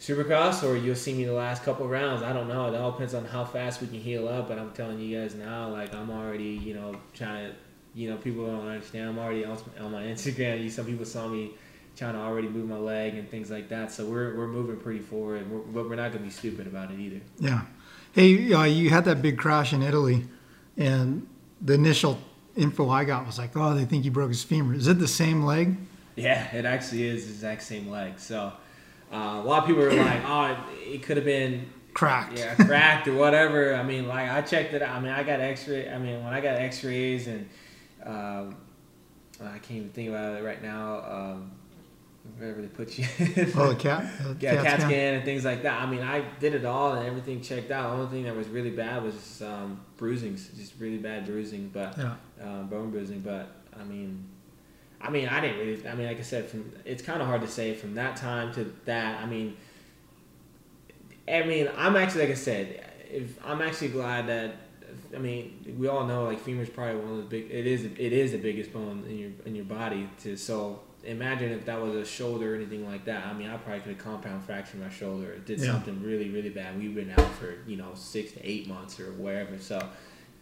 [0.00, 2.22] Supercross, or you'll see me the last couple rounds.
[2.22, 2.72] I don't know.
[2.72, 4.48] It all depends on how fast we can heal up.
[4.48, 7.56] But I'm telling you guys now, like I'm already, you know, trying to,
[7.94, 9.08] you know, people don't understand.
[9.08, 10.62] I'm already on, on my Instagram.
[10.62, 11.54] You, some people saw me
[11.96, 13.92] trying to already move my leg and things like that.
[13.92, 16.98] So we're we're moving pretty forward, we're, but we're not gonna be stupid about it
[16.98, 17.20] either.
[17.38, 17.62] Yeah.
[18.12, 20.24] Hey, uh, you had that big crash in Italy,
[20.76, 21.26] and
[21.60, 22.18] the initial
[22.56, 24.74] info I got was like, oh, they think you broke his femur.
[24.74, 25.76] Is it the same leg?
[26.16, 28.18] Yeah, it actually is the exact same leg.
[28.20, 28.52] So
[29.12, 30.44] uh, a lot of people were like, oh,
[30.84, 32.38] it, it could have been Cracked.
[32.38, 33.74] yeah cracked or whatever.
[33.74, 34.82] I mean, like I checked it.
[34.82, 34.96] out.
[34.96, 35.88] I mean, I got X-ray.
[35.90, 37.48] I mean, when I got X-rays and
[38.04, 38.56] um,
[39.40, 41.02] I can't even think about it right now.
[41.08, 41.50] Um,
[42.40, 43.06] they put you.
[43.18, 43.52] in.
[43.56, 44.06] Oh, the cat.
[44.40, 45.14] yeah, CAT scan.
[45.14, 45.80] and things like that.
[45.80, 47.90] I mean, I did it all and everything checked out.
[47.90, 51.96] The only thing that was really bad was um, bruisings, just really bad bruising, but
[51.98, 52.14] Yeah.
[52.42, 53.20] uh, bone bruising.
[53.20, 54.24] But I mean,
[55.00, 55.86] I mean, I didn't really.
[55.88, 58.52] I mean, like I said, from it's kind of hard to say from that time
[58.54, 59.22] to that.
[59.22, 59.56] I mean,
[61.28, 64.56] I mean, I'm actually like I said, if I'm actually glad that.
[65.14, 67.50] I mean, we all know like femur's probably one of the big.
[67.50, 67.84] It is.
[67.84, 70.08] It is the biggest bone in your in your body.
[70.22, 73.26] To so imagine if that was a shoulder or anything like that.
[73.26, 75.32] I mean, I probably could have compound fractured my shoulder.
[75.32, 75.72] It did Yeah.
[75.72, 76.78] something really really bad.
[76.78, 79.58] We've been out for you know six to eight months or wherever.
[79.58, 79.80] So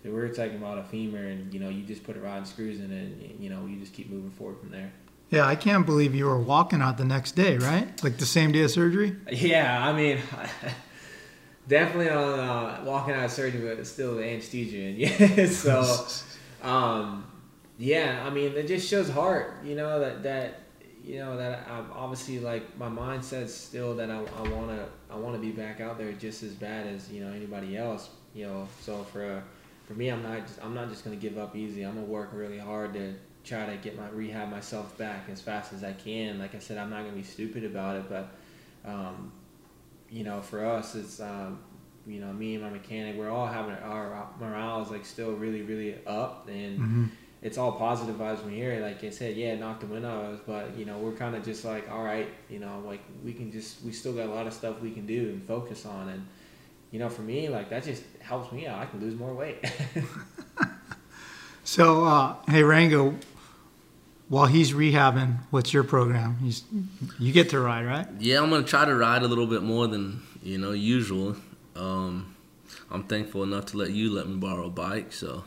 [0.05, 2.81] we're talking about a femur, and you know you just put a rod and screws
[2.81, 4.93] in it, and you know you just keep moving forward from there.
[5.31, 8.03] Yeah, I can't believe you were walking out the next day, right?
[8.05, 9.17] Like the same day of surgery?
[9.31, 10.19] Yeah, I mean,
[11.69, 14.79] definitely on uh, walking out of surgery, but still the anesthesia.
[14.79, 16.07] And yeah, so
[16.63, 17.25] um,
[17.83, 19.57] yeah, I mean, it just shows heart.
[19.65, 20.61] You know that that
[21.05, 25.51] you know that I'm obviously like my mindset's still that I, wanna I wanna be
[25.51, 28.09] back out there just as bad as you know anybody else.
[28.35, 29.43] You know, so for
[29.87, 31.83] for me, I'm not just, I'm not just gonna give up easy.
[31.83, 35.73] I'm gonna work really hard to try to get my rehab myself back as fast
[35.73, 36.39] as I can.
[36.39, 38.29] Like I said, I'm not gonna be stupid about it, but
[38.89, 39.33] um,
[40.09, 41.59] you know, for us, it's um,
[42.07, 45.63] you know, me and my mechanic, we're all having our morale is like still really,
[45.63, 47.09] really up, and Mhm.
[47.43, 48.81] It's all positive vibes from here.
[48.81, 51.35] Like I said, yeah, knocked the wind out of us, but you know, we're kind
[51.35, 54.33] of just like, all right, you know, like we can just, we still got a
[54.33, 56.27] lot of stuff we can do and focus on, and
[56.91, 58.79] you know, for me, like that just helps me out.
[58.79, 59.65] I can lose more weight.
[61.65, 63.15] So, uh, hey, Rango,
[64.29, 66.37] while he's rehabbing, what's your program?
[66.43, 66.65] He's,
[67.19, 68.07] you get to ride, right?
[68.19, 71.37] Yeah, I'm gonna try to ride a little bit more than you know usual.
[71.77, 72.35] Um,
[72.91, 75.45] I'm thankful enough to let you let me borrow a bike, so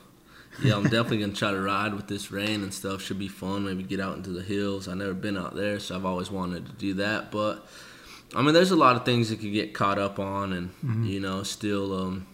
[0.62, 3.02] yeah, I'm definitely gonna try to ride with this rain and stuff.
[3.02, 3.66] Should be fun.
[3.66, 4.88] Maybe get out into the hills.
[4.88, 7.32] I've never been out there, so I've always wanted to do that.
[7.32, 7.68] But
[8.36, 11.20] I mean, there's a lot of things that could get caught up on, and you
[11.20, 12.28] know, still um,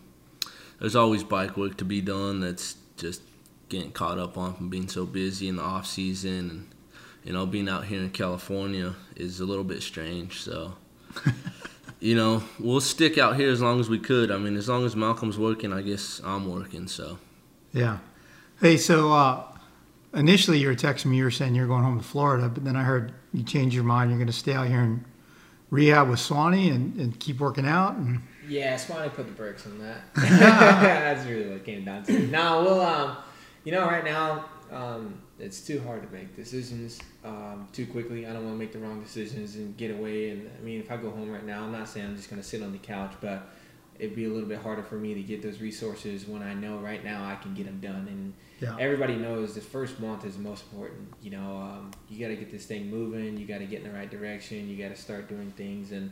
[0.79, 2.39] there's always bike work to be done.
[2.39, 3.21] That's just
[3.69, 6.67] getting caught up on from being so busy in the off season and
[7.23, 10.73] you know being out here in california is a little bit strange so
[12.01, 14.83] you know we'll stick out here as long as we could i mean as long
[14.85, 17.17] as malcolm's working i guess i'm working so
[17.71, 17.99] Yeah.
[18.61, 19.43] Hey, so uh,
[20.13, 22.75] initially you were texting me, you were saying you're going home to Florida, but then
[22.75, 24.11] I heard you changed your mind.
[24.11, 25.03] You're going to stay out here and
[25.71, 27.95] rehab with Swanee and, and keep working out.
[27.95, 30.03] And Yeah, Swanee put the brakes on that.
[30.13, 32.19] That's really what it came down to.
[32.27, 33.17] No, well, um,
[33.63, 38.27] you know, right now, um, it's too hard to make decisions um, too quickly.
[38.27, 40.29] I don't want to make the wrong decisions and get away.
[40.29, 42.39] And I mean, if I go home right now, I'm not saying I'm just going
[42.39, 43.49] to sit on the couch, but
[44.01, 46.77] it'd be a little bit harder for me to get those resources when I know
[46.79, 48.07] right now I can get them done.
[48.09, 48.75] And Yeah.
[48.79, 51.13] everybody knows the first month is the most important.
[51.21, 53.37] You know, um, you got to get this thing moving.
[53.37, 54.67] You got to get in the right direction.
[54.67, 55.91] You got to start doing things.
[55.91, 56.11] And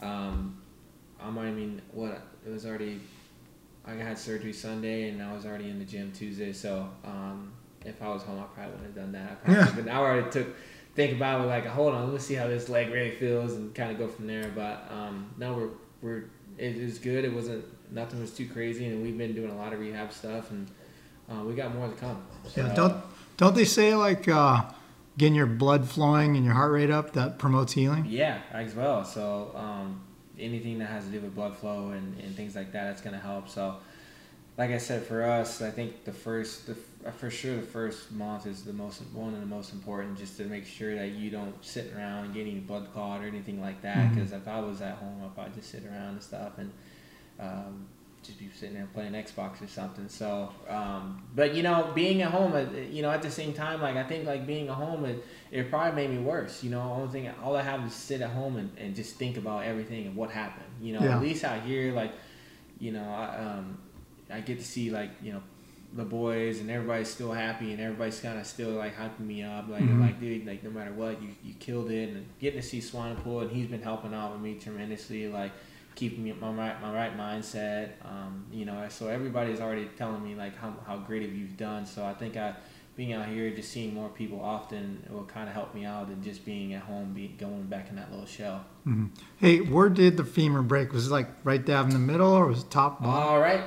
[0.00, 0.58] um,
[1.20, 3.00] I'm, I mean, what it was already.
[3.86, 6.52] I had surgery Sunday, and I was already in the gym Tuesday.
[6.52, 7.52] So um,
[7.84, 9.30] if I was home, I probably wouldn't have done that.
[9.32, 9.70] I probably Yeah.
[9.72, 10.46] been- I already took
[10.94, 13.90] think about it like, hold on, let's see how this leg really feels, and kind
[13.90, 14.52] of go from there.
[14.54, 15.68] But um, no, we're
[16.00, 16.24] we're
[16.58, 17.24] it was good.
[17.24, 20.50] It wasn't nothing was too crazy, and we've been doing a lot of rehab stuff,
[20.50, 20.68] and
[21.30, 22.22] uh, we got more to come.
[22.56, 22.96] yeah, don't
[23.36, 24.62] don't they say like uh,
[25.18, 28.06] getting your blood flowing and your heart rate up that promotes healing?
[28.08, 29.04] Yeah, as well.
[29.04, 30.00] So um,
[30.38, 33.14] anything that has to do with blood flow and, and things like that, it's going
[33.14, 33.48] to help.
[33.48, 33.76] So,
[34.56, 36.76] like I said, for us, I think the first, the,
[37.12, 40.44] for sure, the first month is the most one of the most important, just to
[40.44, 43.82] make sure that you don't sit around and get any blood clot or anything like
[43.82, 44.14] that.
[44.14, 46.72] Because if I was at home, if I'd just sit around and stuff and.
[47.38, 47.86] Um,
[48.22, 50.08] just be sitting there playing Xbox or something.
[50.08, 53.82] So, um, but you know, being at home, uh, you know, at the same time,
[53.82, 56.64] like I think like being at home, it, it probably made me worse.
[56.64, 59.36] You know, only thing, all I have is sit at home and, and just think
[59.36, 60.64] about everything and what happened.
[60.80, 61.16] You know, Yeah.
[61.16, 62.12] at least out here, like,
[62.78, 63.78] you know, I, um,
[64.30, 65.42] I get to see like you know
[65.94, 69.68] the boys and everybody's still happy and everybody's kind of still like hyping me up
[69.68, 70.00] like Mhm.
[70.00, 73.42] like dude like no matter what you, you killed it and getting to see Swanepoel
[73.42, 75.52] and he's been helping out with me tremendously like
[75.94, 80.34] keeping me my right my right mindset um, you know so everybody's already telling me
[80.34, 82.54] like how, how great of you've done so I think I
[82.96, 86.22] being out here just seeing more people often will kind of help me out than
[86.22, 89.10] just being at home be going back in that little shell Mhm.
[89.36, 90.92] Hey, where did the femur break?
[90.92, 93.28] Was it like right down in the middle or was it top bottom?
[93.28, 93.62] all right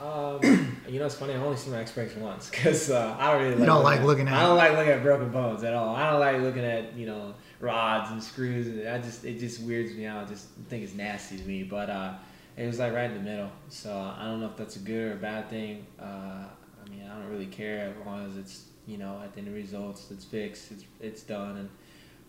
[0.00, 0.40] um,
[0.88, 1.34] you know, it's funny.
[1.34, 3.56] I only see my ex once because uh, I don't really.
[3.56, 5.94] Like don't like looking at I don't like looking at broken bones at all.
[5.94, 8.66] I don't like looking at you know rods and screws.
[8.66, 10.24] And I just it just weirds me out.
[10.24, 11.64] I just think it's nasty to me.
[11.64, 12.14] But uh,
[12.56, 13.50] it was like right in the middle.
[13.68, 15.86] So I don't know if that's a good or a bad thing.
[16.00, 19.40] Uh, I mean, I don't really care as long as it's you know at the
[19.40, 21.68] end of the results, it's fixed, it's it's done, and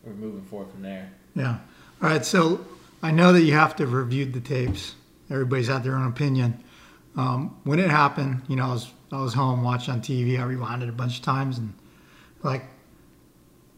[0.03, 1.09] we're moving forward from there.
[1.35, 1.59] Yeah.
[2.01, 2.25] All right.
[2.25, 2.65] So
[3.01, 4.95] I know that you have to have reviewed the tapes.
[5.29, 6.61] Everybody's had their own opinion.
[7.15, 10.39] Um, when it happened, you know, I was I was home watching on TV.
[10.39, 11.73] I rewound it a bunch of times, and
[12.43, 12.63] like,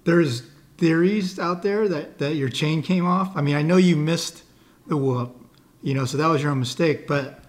[0.03, 0.43] there's
[0.77, 3.35] theories out there that that your chain came off.
[3.35, 4.43] I mean, I know you missed
[4.87, 5.35] the whoop,
[5.81, 7.07] you know, so that was your own mistake.
[7.07, 7.39] But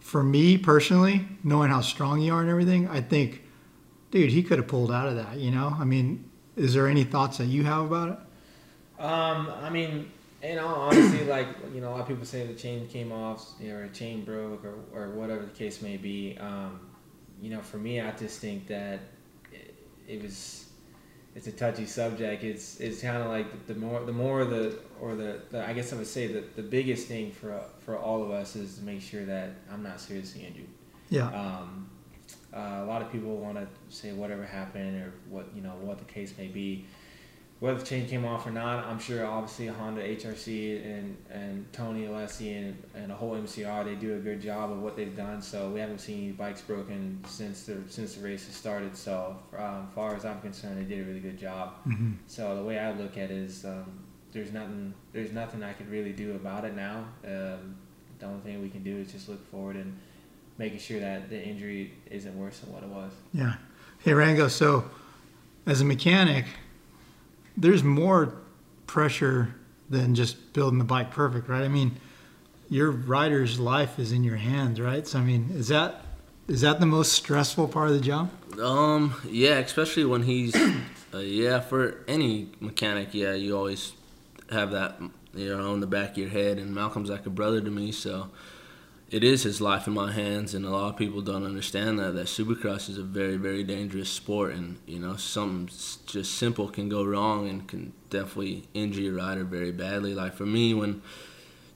[0.00, 3.42] for me personally, knowing how strong you are and everything, I think,
[4.10, 5.38] dude, he could have pulled out of that.
[5.38, 9.02] You know, I mean, is there any thoughts that you have about it?
[9.02, 10.10] Um, I mean,
[10.42, 13.84] in honestly, like you know, a lot of people say the chain came off, or
[13.84, 16.36] a chain broke, or or whatever the case may be.
[16.38, 16.80] Um,
[17.40, 19.00] you know, for me, I just think that
[19.52, 19.74] it,
[20.06, 20.66] it was
[21.34, 22.44] it's a touchy subject.
[22.44, 25.92] It's it's kind of like the more the more the or the, the I guess
[25.92, 29.00] I would say that the biggest thing for for all of us is to make
[29.00, 30.68] sure that I'm not seriously injured.
[31.08, 31.28] Yeah.
[31.28, 31.88] Um,
[32.54, 35.98] uh, a lot of people want to say whatever happened or what you know what
[35.98, 36.84] the case may be.
[37.62, 42.08] Whether the chain came off or not, I'm sure obviously Honda, HRC, and and Tony
[42.08, 45.40] Alessi and, and the whole MCR they do a good job of what they've done.
[45.40, 48.96] So we haven't seen any bikes broken since the since the race has started.
[48.96, 51.74] So um, as far as I'm concerned, they did a really good job.
[51.86, 52.14] Mm-hmm.
[52.26, 55.88] So the way I look at it is um, there's nothing there's nothing I could
[55.88, 57.04] really do about it now.
[57.24, 57.76] Um,
[58.18, 59.96] the only thing we can do is just look forward and
[60.58, 63.12] making sure that the injury isn't worse than what it was.
[63.32, 63.54] Yeah.
[64.00, 64.90] Hey Rango, so
[65.64, 66.46] as a mechanic,
[67.56, 68.34] there's more
[68.86, 69.54] pressure
[69.90, 71.62] than just building the bike perfect, right?
[71.62, 71.96] I mean,
[72.68, 75.06] your rider's life is in your hands, right?
[75.06, 76.02] So I mean, is that
[76.48, 78.30] is that the most stressful part of the job?
[78.60, 80.54] Um, yeah, especially when he's,
[81.14, 83.92] uh, yeah, for any mechanic, yeah, you always
[84.50, 85.00] have that,
[85.34, 86.58] you know, in the back of your head.
[86.58, 88.28] And Malcolm's like a brother to me, so
[89.12, 90.54] it is his life in my hands.
[90.54, 94.10] And a lot of people don't understand that that Supercross is a very, very dangerous
[94.10, 95.68] sport, and you know, something
[96.06, 100.14] just simple can go wrong and can definitely injure your rider very badly.
[100.14, 101.02] Like for me, when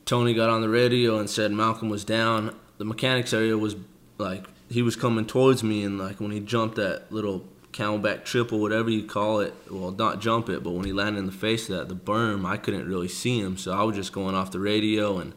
[0.06, 3.76] Tony got on the radio and said Malcolm was down, the mechanics area was
[4.18, 8.58] like he was coming towards me, and like when he jumped that little camelback triple,
[8.58, 11.68] whatever you call it, well, not jump it, but when he landed in the face
[11.68, 14.50] of that, the berm, I couldn't really see him, so I was just going off
[14.50, 15.34] the radio and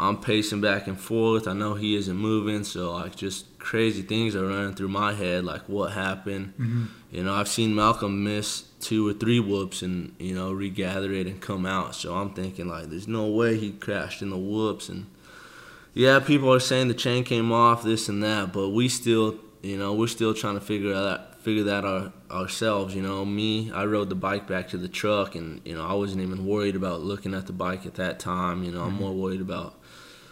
[0.00, 1.46] I'm pacing back and forth.
[1.46, 5.44] I know he isn't moving, so like just crazy things are running through my head,
[5.44, 6.54] like what happened.
[6.58, 6.84] Mm-hmm.
[7.12, 11.26] You know, I've seen Malcolm miss two or three whoops and you know regather it
[11.26, 11.94] and come out.
[11.94, 14.88] So I'm thinking like, there's no way he crashed in the whoops.
[14.88, 15.06] And
[15.92, 19.76] yeah, people are saying the chain came off, this and that, but we still, you
[19.76, 22.94] know, we're still trying to figure out figure that our, ourselves.
[22.94, 25.92] You know, me, I rode the bike back to the truck, and you know, I
[25.92, 28.62] wasn't even worried about looking at the bike at that time.
[28.62, 29.02] You know, I'm mm-hmm.
[29.02, 29.79] more worried about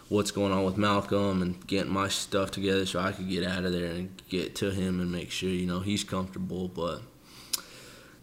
[0.08, 3.64] what's going on with Malcolm and getting my stuff together so I could get out
[3.64, 6.68] of there and get to him and make sure you know he's comfortable.
[6.68, 7.02] But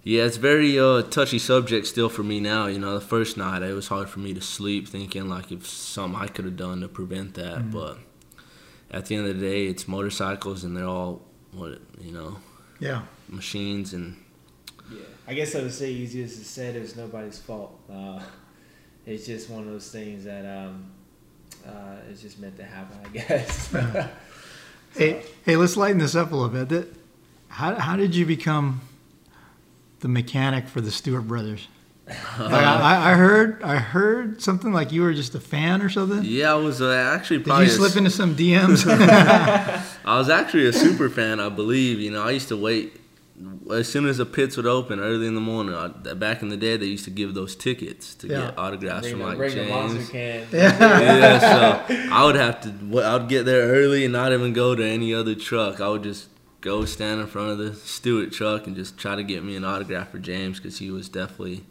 [0.03, 2.67] yeah, it's very uh, touchy subject still for me now.
[2.67, 5.67] You know, the first night it was hard for me to sleep, thinking like if
[5.67, 7.71] something I could have done to prevent that.
[7.71, 7.97] But
[8.91, 11.21] at the end of the day, it's motorcycles and they're all
[11.51, 12.37] what you know
[12.79, 13.03] Yeah.
[13.29, 14.17] machines and
[14.91, 17.79] Yeah, I guess I would say easiest to say it's nobody's fault.
[17.91, 18.21] Uh,
[19.05, 20.91] it's just one of those things that um,
[21.67, 21.71] uh,
[22.10, 23.73] it's just meant to happen, I guess.
[24.97, 26.93] Hey, hey, let's lighten this up a little bit.
[27.49, 28.80] How how did you become
[29.99, 31.67] the mechanic for the Stewart brothers?
[32.39, 36.23] Like, I, I heard I heard something like you were just a fan or something.
[36.23, 38.86] yeah, I was uh, actually Did probably you a slip into some DMs?
[40.06, 41.99] I was actually a super fan, I believe.
[41.99, 42.93] You know, I used to wait
[43.71, 45.73] as soon as the pits would open early in the morning.
[45.75, 48.39] I, back in the day, they used to give those tickets to Yeah.
[48.47, 50.09] get autographs bring from the, like bring the James.
[50.09, 50.47] can.
[50.53, 53.01] yeah, so I would have to.
[53.01, 55.81] I would get there early and not even go to any other truck.
[55.81, 56.29] I would just
[56.61, 59.63] go stand in front of the Stewart truck and just try to get me an
[59.65, 61.63] autograph for James because he was definitely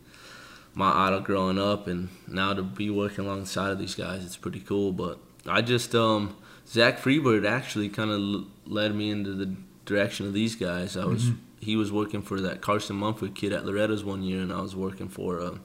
[0.74, 4.60] my idol growing up, and now to be working alongside of these guys, it's pretty
[4.60, 4.92] cool.
[4.92, 6.36] But I just um
[6.68, 9.54] Zach Freebird actually kind of l- led me into the
[9.86, 10.96] direction of these guys.
[10.96, 11.30] I was
[11.64, 14.76] he was working for that Carson Mumford kid at Loretta's one year, and I was
[14.76, 15.58] working for a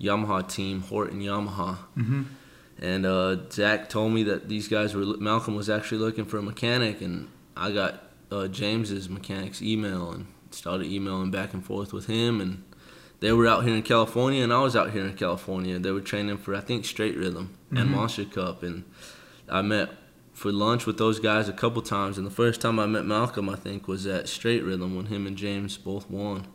[0.00, 1.78] Yamaha team, Horton Yamaha.
[2.80, 6.42] And uh, Zach told me that these guys were Malcolm was actually looking for a
[6.42, 12.06] mechanic, and I got uh, James's mechanic's email and started emailing back and forth with
[12.06, 12.40] him.
[12.40, 12.64] And
[13.20, 15.78] they were out here in California, and I was out here in California.
[15.78, 18.84] They were training for I think Straight Rhythm and Monster Cup, and
[19.48, 19.90] I met
[20.42, 22.18] for lunch with those guys a couple times.
[22.18, 25.24] And the first time I met Malcolm, I think, was at Straight Rhythm when him
[25.24, 26.48] and James both won.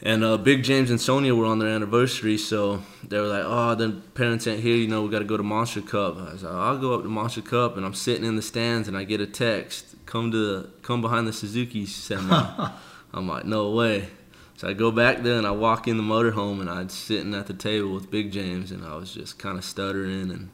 [0.00, 3.74] And uh, Big James and Sonia were on their anniversary, so they were like, "Oh,
[3.74, 4.76] the parents ain't here.
[4.76, 7.02] You know, we got to go to Monster Cup." I was like, "I'll go up
[7.02, 10.30] to Monster Cup," and I'm sitting in the stands, and I get a text, "Come
[10.32, 12.70] to come behind the Suzuki semi."
[13.14, 14.08] I'm like, "No way!"
[14.56, 17.46] So I go back there and I walk in the motorhome, and I'm sitting at
[17.46, 20.50] the table with Big James, and I was just kind of stuttering, and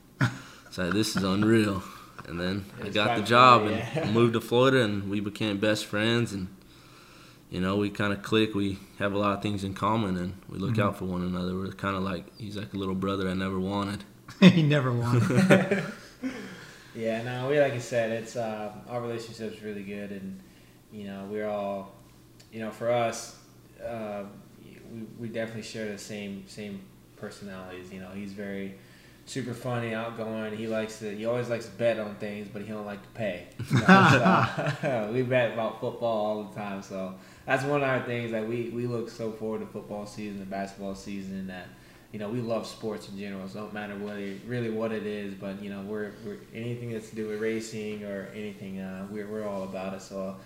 [0.72, 1.82] it's like, "This is unreal."
[2.26, 3.87] And then I got the job yeah.
[4.00, 6.48] and moved to Florida, and we became best friends, and
[7.50, 8.54] you know, we kind of click.
[8.54, 11.54] We have a lot of things in common, and we look out for one another.
[11.54, 14.04] We're kind of like he's like a little brother I never wanted.
[14.40, 15.85] he never wanted.
[16.94, 20.40] Yeah, no, we like I said, it's uh, our relationship's really good, and
[20.90, 21.94] you know, we're all,
[22.50, 23.37] you know, for us,
[23.83, 24.25] uh,
[24.92, 26.83] we, we definitely share the same same
[27.16, 27.90] personalities.
[27.90, 28.75] You know, he's very
[29.27, 30.56] super funny, outgoing.
[30.56, 33.08] He likes to, he always likes to bet on things, but he don't like to
[33.10, 33.48] pay.
[33.70, 34.46] You know,
[34.81, 37.14] so, we bet about football all the time, so
[37.46, 40.50] that's one of our things that we we look so forward to football season and
[40.50, 41.68] basketball season that
[42.12, 43.48] you know, we love sports in general.
[43.48, 46.37] So it don't matter what it, really what it is, but you know, we're, we're
[46.54, 50.02] anything that's to do with racing or anything, uh, we're we're all about it.
[50.02, 50.37] So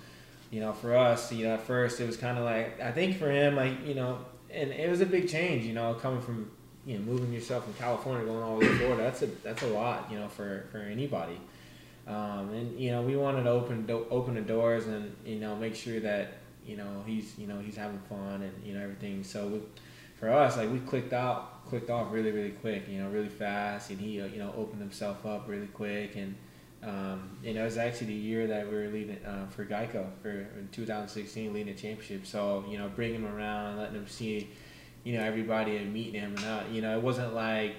[0.51, 3.18] you know, for us, you know, at first it was kind of like I think
[3.18, 4.18] for him, like you know,
[4.51, 6.51] and it was a big change, you know, coming from
[6.87, 9.03] you know moving yourself from California going all the way to Florida.
[9.03, 11.39] That's a that's a lot, you know, for for anybody.
[12.07, 15.57] Um, and you know, we wanted to open do- open the doors and you know
[15.57, 16.34] make sure that
[16.64, 19.24] you know he's you know he's having fun and you know everything.
[19.24, 19.61] So we,
[20.14, 23.91] for us, like we clicked out, clicked off really really quick, you know, really fast,
[23.91, 26.37] and he uh, you know opened himself up really quick and.
[26.82, 30.30] Um, know, it was actually the year that we were leading uh, for Geico for
[30.30, 32.26] in 2016, leading the championship.
[32.26, 34.51] So you know, bringing him around, letting him see,
[35.07, 37.77] you know, everybody and meeting him, and not, you know, it wasn't like,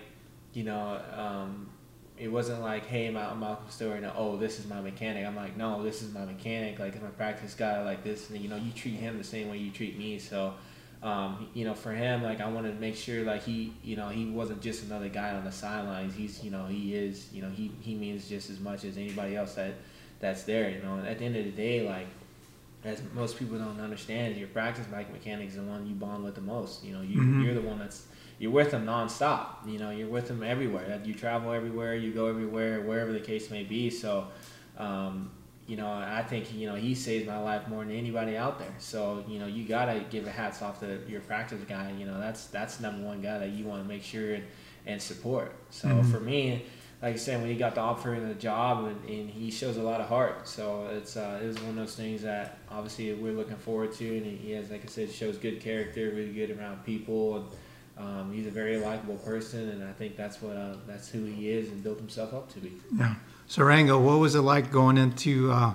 [0.54, 1.70] you know, um,
[2.18, 5.26] it wasn't like, hey, I'm Malcolm Stewart, and oh, this is my mechanic.
[5.26, 6.80] I'm like, no, this is my mechanic.
[6.80, 8.30] Like, my practice guy, like this.
[8.30, 10.20] And, you know, you treat him the same way you treat me.
[10.20, 10.54] So,
[11.04, 14.08] um, you know, for him, like, I wanted to make sure, like, he, you know,
[14.08, 16.16] he wasn't just another guy on the sidelines.
[16.16, 19.36] He's, you know, he is, you know, he, he means just as much as anybody
[19.36, 19.74] else that
[20.22, 20.70] that's there.
[20.70, 22.08] You know, and at the end of the day, like,
[22.88, 26.36] as most people don't understand, your practice bike mechanic is the one you bond with
[26.36, 26.84] the most.
[26.84, 27.44] You know, you, Mhm.
[27.44, 28.08] you're the one that's
[28.40, 29.68] you're with them nonstop.
[29.68, 31.02] You know, you're with them everywhere.
[31.04, 33.90] You travel everywhere, you go everywhere, wherever the case may be.
[33.90, 34.28] So,
[34.78, 35.32] um,
[35.66, 38.74] you know, I think you know he saved my life more than anybody out there.
[38.78, 41.92] So, you know, you gotta give a hats off to your practice guy.
[42.00, 44.44] You know, that's that's number one guy that you want to make sure and,
[44.86, 45.52] and support.
[45.70, 46.06] So Mhm.
[46.12, 46.66] for me,
[47.02, 49.78] like I said, when he got the offer and the job, and, and he shows
[49.78, 50.48] a lot of heart.
[50.48, 54.18] So it's uh, it was one of those things that obviously we're looking forward to,
[54.18, 57.45] and he has, like I said, shows good character, really good around people, and
[58.00, 61.52] um, he's a very likable person, and I think that's what uh, that's who he
[61.52, 62.74] is, and built himself up to be.
[62.98, 63.16] Yeah.
[63.45, 65.74] So Rango, what was it like going into uh,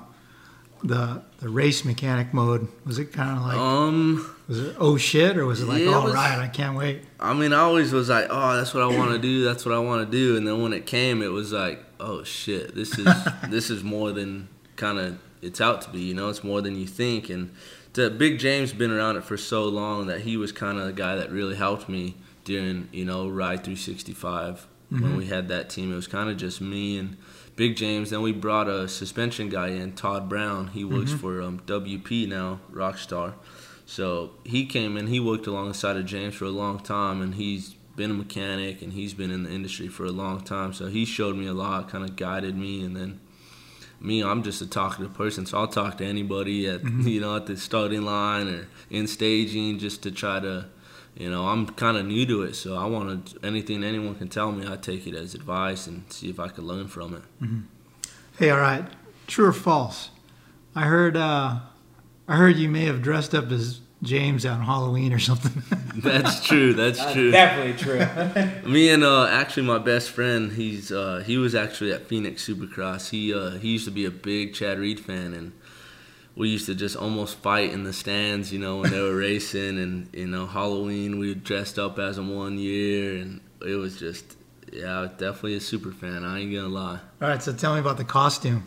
[0.85, 2.69] the the race mechanic mode?
[2.85, 5.95] Was it kind of like Um, was it oh shit or was it like Yeah,
[5.95, 7.03] all right, I can't wait?
[7.21, 9.45] I mean, I always was like, oh, that's what I want to do.
[9.45, 10.37] That's what I want to do.
[10.37, 13.07] And then when it came, it was like, oh shit, this is
[13.49, 16.01] this is more than kind of it's out to be.
[16.01, 17.29] You know, it's more than you think.
[17.31, 17.51] And
[17.95, 20.93] the Big James been around it for so long that he was kind of the
[20.93, 25.17] guy that really helped me during you know Ride 365 when Mhm.
[25.17, 25.93] we had that team.
[25.93, 27.17] It was kind of just me and
[27.57, 28.11] Big James.
[28.11, 30.69] Then we brought a suspension guy in, Todd Brown.
[30.69, 31.19] He works Mhm.
[31.21, 33.35] for um, WP now, Rockstar.
[33.87, 37.75] So he came in, he worked alongside of James for a long time, and he's
[37.95, 40.73] been a mechanic and he's been in the industry for a long time.
[40.73, 43.21] So he showed me a lot, kind of guided me, and then
[44.01, 47.05] me, I'm just a talkative person, so I'll talk to anybody at Mhm.
[47.09, 50.67] you know at the starting line or in staging just to try to,
[51.15, 54.29] you know, I'm kind of new to it, so I want to anything anyone can
[54.29, 57.23] tell me, I take it as advice and see if I can learn from it.
[58.39, 58.85] Hey, all right,
[59.27, 60.11] true or false?
[60.75, 61.61] I heard uh,
[62.27, 65.63] I heard you may have dressed up as James on Halloween or something.
[66.03, 66.73] That's true.
[66.73, 67.31] That's That's true.
[67.31, 68.71] definitely true.
[68.71, 73.11] Me and uh, actually my best friend, he's uh, he was actually at Phoenix Supercross.
[73.11, 75.53] He uh, he used to be a big Chad Reed fan, and
[76.35, 79.79] we used to just almost fight in the stands, you know, when they were racing.
[79.79, 84.37] And you know, Halloween we dressed up as him one year, and it was just
[84.73, 86.25] yeah, definitely a super fan.
[86.25, 87.01] I ain't gonna lie.
[87.21, 88.67] all right, so tell me about the costume.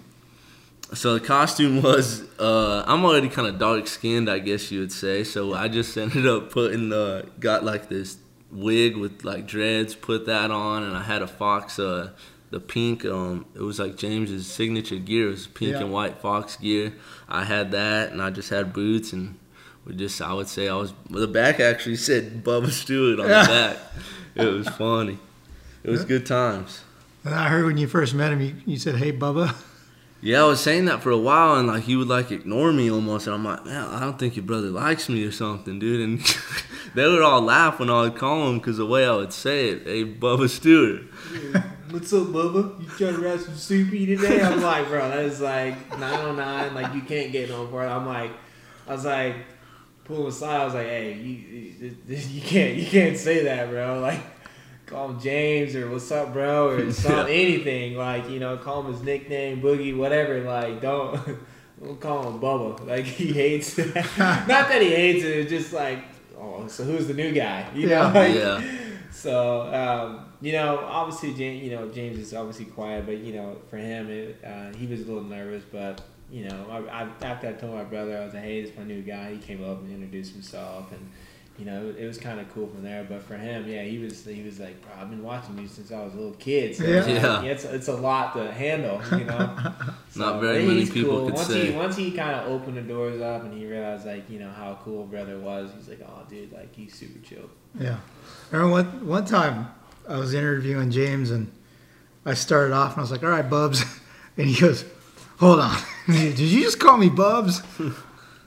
[0.94, 4.92] So the costume was uh, I'm already kind of dark skinned, I guess you would
[4.92, 5.24] say.
[5.24, 8.18] So I just ended up putting uh, got like this
[8.52, 11.80] wig with like dreads, put that on, and I had a fox.
[11.80, 12.12] Uh,
[12.56, 15.28] the pink, um, it was like James's signature gear.
[15.28, 15.82] It was pink Yeah.
[15.82, 16.94] and white fox gear.
[17.28, 19.38] I had that, and I just had boots, and
[19.84, 20.94] we just I would say I was.
[21.10, 23.78] The back actually said Bubba Stewart on the back.
[24.36, 25.18] It was funny.
[25.84, 26.82] It was good times.
[27.26, 29.54] And I heard when you first met him, you, you said, "Hey, Bubba."
[30.22, 32.90] Yeah, I was saying that for a while, and like he would like ignore me
[32.90, 36.02] almost, and I'm like, man, I don't think your brother likes me or something, dude.
[36.02, 36.20] And
[36.96, 39.70] they would all laugh when I would call him because the way I would say
[39.72, 41.02] it, hey, Bubba Stewart.
[41.96, 42.78] What's up, Bubba?
[42.82, 44.42] You trying to wrap some soupy today?
[44.42, 46.74] I'm like, bro, that is like 909.
[46.76, 47.88] Like, you can't get no for it.
[47.88, 48.32] I'm like,
[48.86, 49.38] I was like,
[50.04, 50.60] pull him aside.
[50.60, 51.36] I was like, hey, you,
[51.80, 54.02] you, you can't, you can't say that, bro.
[54.02, 54.20] Like,
[54.88, 57.96] call him James or what's up, bro, or some anything.
[57.96, 60.42] Like, you know, call him his nickname, Boogie, whatever.
[60.42, 61.18] Like, don't.
[61.82, 62.88] Don't call him Bubba.
[62.88, 63.94] Like he hates it.
[63.96, 65.38] Not that he hates it.
[65.40, 66.00] It's just like,
[66.38, 67.70] oh, so who's the new guy?
[67.76, 67.94] You know?
[67.94, 68.12] Yeah.
[68.14, 68.64] Like, Yeah.
[69.12, 73.58] so um, you know, obviously, James, you know, James is obviously quiet, but you know,
[73.70, 75.64] for him, it, uh, he was a little nervous.
[75.72, 78.72] But you know, I, I, after I told my brother, I was like, "Hey, this
[78.72, 81.10] is my new guy." He came up and introduced himself, and
[81.58, 83.06] you know, it was kind of cool from there.
[83.08, 85.92] But for him, yeah, he was he was like, "Bro, I've been watching you since
[85.92, 87.00] I was a little kid." So Yeah.
[87.02, 87.42] like, Yeah.
[87.44, 89.74] it's it's a lot to handle, you know.
[90.18, 91.72] Not very many he's people could once say.
[91.72, 94.50] He, once he kind of opened the doors up and he realized like you know
[94.50, 97.98] how cool brother was, he's like, "Oh, dude, like he's super chill." Yeah.
[98.52, 99.68] I remember one, one time
[100.08, 101.52] I was interviewing James and
[102.26, 103.84] I started off and I was like, all right, Bubs.
[104.38, 104.84] And he goes,
[105.40, 105.78] hold on.
[106.08, 107.62] Did you just call me Bubs?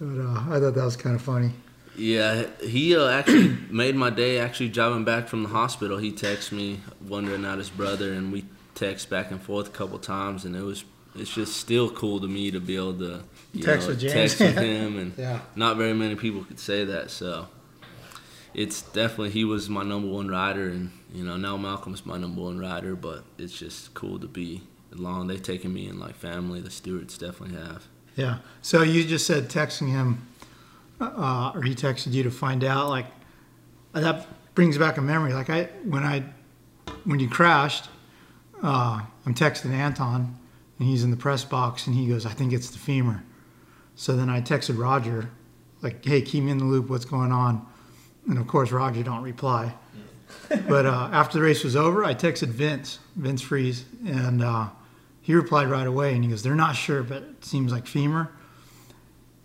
[0.01, 1.51] But uh, I thought that was kind of funny.
[1.97, 4.39] Yeah, he uh, actually made my day.
[4.39, 6.79] Actually, driving back from the hospital, he texted me
[7.09, 8.45] wondering out his brother, and we
[8.77, 10.85] text back and forth a couple times, and it was
[11.17, 14.13] it's just still cool to me to be able to you Text know, with James.
[14.13, 15.41] text with him, and Yeah.
[15.57, 17.11] not very many people could say that.
[17.11, 17.49] So
[18.55, 22.43] it's definitely he was my number one rider, and you know now Malcolm's my number
[22.43, 22.95] one rider.
[22.95, 25.29] But it's just cool to be along.
[25.29, 26.61] They've taken me in like family.
[26.61, 27.87] The Stewarts definitely have.
[28.17, 28.39] Yeah.
[28.63, 30.27] So you just said texting him,
[31.01, 32.89] uh, or he texted you to find out.
[32.89, 33.07] Like
[33.93, 35.33] that brings back a memory.
[35.33, 36.25] Like I when I
[37.05, 37.89] when you crashed,
[38.63, 40.37] uh, I'm texting Anton,
[40.79, 43.23] and he's in the press box, and he goes, "I think it's the femur."
[43.95, 45.31] So then I texted Roger,
[45.83, 46.91] like, "Hey, keep me in the loop.
[46.91, 47.65] What's going on?"
[48.29, 49.75] And of course, Roger don't reply.
[50.49, 54.69] But uh, after the race was over, I texted Vince, Vince Friese, and uh,
[55.21, 56.15] he replied right away.
[56.15, 58.31] And he goes, "They're not sure, but it seems like femur."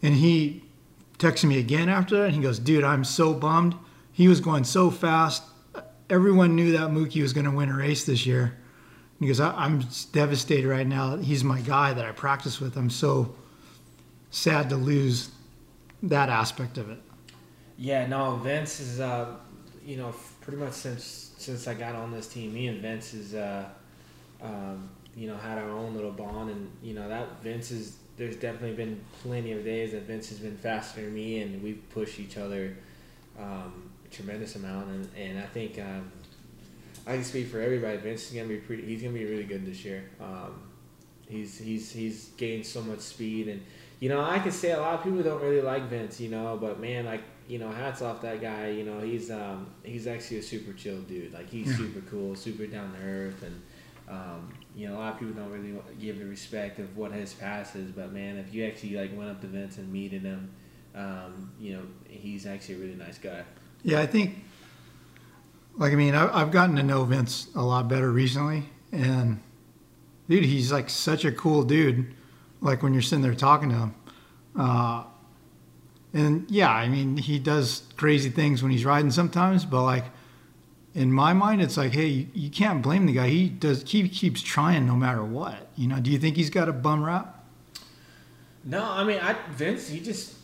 [0.02, 0.64] And he
[1.20, 3.76] texted me again after that, and he goes, "Dude, I'm so bummed.
[4.12, 5.44] He was going so fast.
[6.10, 9.40] Everyone knew that Mookie was going to win a race this year." And he goes,
[9.40, 11.18] I- "I'm devastated right now.
[11.18, 12.78] He's my guy that I practice with.
[12.78, 13.36] I'm so
[14.32, 15.30] sad to lose
[16.02, 17.00] that aspect of it."
[17.78, 19.36] Yeah, no, Vince is, uh,
[19.86, 20.14] you know,
[20.44, 23.66] pretty much since since I got on this team, me and Vince is, uh,
[24.42, 27.98] um, you know, had our own little bond, and you know that Vince is.
[28.16, 31.82] There's definitely been plenty of days that Vince has been faster than me, and we've
[31.90, 32.76] pushed each other
[33.40, 36.12] um, a tremendous amount, and, and I think um,
[37.08, 37.98] I can speak for everybody.
[37.98, 38.84] Vince is gonna be pretty.
[38.84, 40.04] He's gonna be really good this year.
[40.22, 40.62] Um,
[41.28, 43.64] he's he's he's gained so much speed, and
[44.00, 46.58] you know I can say a lot of people don't really like Vince, you know,
[46.62, 48.70] but man, like you know, hats off that guy.
[48.70, 51.34] You know, he's um, he's actually a super chill dude.
[51.34, 51.78] Like he's Yeah.
[51.78, 53.62] super cool, super down to earth, and
[54.10, 57.34] um, you know, a lot of people don't really give the respect of what his
[57.34, 57.92] past is.
[57.92, 60.52] But man, if you actually like went up to Vince and meeting him,
[60.96, 63.44] um, you know, he's actually a really nice guy.
[63.84, 64.44] Yeah, I think,
[65.76, 69.42] like, I mean, I, I've gotten to know Vince a lot better recently, and
[70.30, 72.14] dude, he's like such a cool dude.
[72.62, 73.96] Like when you're sitting there talking to him,
[74.58, 75.04] uh,
[76.14, 80.06] and yeah, I mean, he does crazy things when he's riding sometimes, but like
[80.94, 83.28] in my mind, it's like, hey, you, can't blame the guy.
[83.28, 85.70] He does, he keeps trying no matter what.
[85.76, 87.44] You know, do you think he's got a bum rap?
[88.64, 90.36] No, I mean, I Vince, he just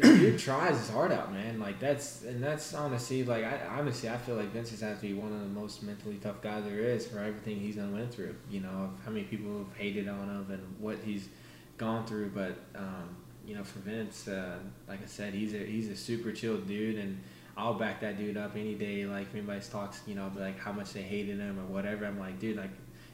[0.00, 1.60] dude tries his heart out, man.
[1.60, 5.14] Like that's and that's honestly, like I honestly, I feel like Vince has to be
[5.14, 8.34] one of the most mentally tough guys there is for everything he's done went through.
[8.50, 11.28] You know, how many people have hated on him and what he's
[11.76, 12.30] gone through.
[12.30, 13.16] But um,
[13.48, 16.96] you know, for Vince, uh, like I said, he's a he's a super chill dude,
[16.98, 17.18] and
[17.56, 19.06] I'll back that dude up any day.
[19.06, 22.04] Like if anybody talks, you know, like how much they hated him or whatever.
[22.04, 22.70] I'm like, dude, like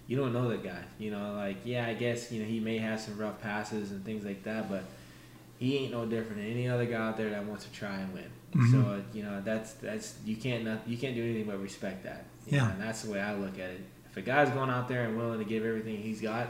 [0.08, 0.82] you don't know the guy.
[0.98, 4.04] You know, like yeah, I guess you know he may have some rough passes and
[4.04, 4.82] things like that, but
[5.58, 8.12] he ain't no different than any other guy out there that wants to try and
[8.12, 8.30] win.
[8.54, 8.72] Mhm.
[8.72, 12.02] So uh, you know that's that's you can't not, you can't do anything but respect
[12.04, 12.24] that.
[12.46, 12.64] Yeah.
[12.64, 13.80] know, and that's the way I look at it.
[14.10, 16.48] If a guy's going out there and willing to give everything he's got,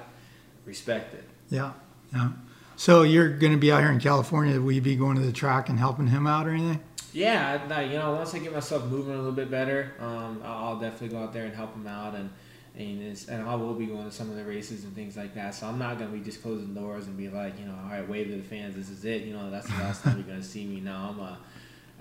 [0.65, 1.25] respect it.
[1.51, 1.73] Yeah,
[2.13, 2.31] yeah.
[2.77, 4.61] So you're going to be out here in California.
[4.61, 6.81] Will you be going to the track and helping him out or anything?
[7.13, 11.17] Yeah, you know, once I get myself moving a little bit better, um, I'll definitely
[11.17, 12.29] go out there and help him out, and
[12.77, 15.55] and, and I will be going to some of the races and things like that.
[15.55, 18.09] So I'm not gonna be just closing doors and be like, you know, all right,
[18.09, 19.23] wave to the fans, this is it.
[19.23, 20.81] You know, that's the last time you're gonna see me.
[20.81, 21.39] Now I'm a,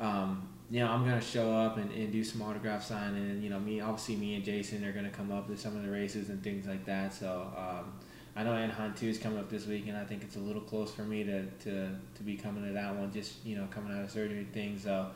[0.03, 3.51] um, you know, I'm gonna show up and, and do some autograph signing, and you
[3.51, 6.29] know, me obviously me and Jason are gonna come up to some of the races
[6.29, 7.13] and things like that.
[7.13, 7.51] So.
[7.55, 7.93] Um,
[8.35, 10.61] I know Anaheim 2 is coming up this week, and I think it's a little
[10.61, 13.95] close for me to, to, to be coming to that one, just, you know, coming
[13.95, 14.83] out of surgery things.
[14.83, 15.07] So,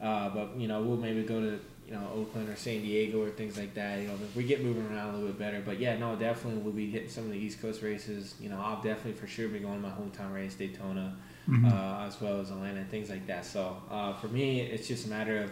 [0.00, 1.58] uh, but, you know, we'll maybe go to,
[1.88, 4.62] you know, Oakland or San Diego or things like that, you know, if we get
[4.62, 5.60] moving around a little bit better.
[5.66, 8.36] But, yeah, no, definitely we'll be hitting some of the East Coast races.
[8.40, 11.16] You know, I'll definitely for sure be going to my hometown race, Daytona,
[11.48, 11.72] Mhm.
[11.72, 13.44] uh, as well as Atlanta and things like that.
[13.44, 15.50] So, uh, for me, it's just a matter of,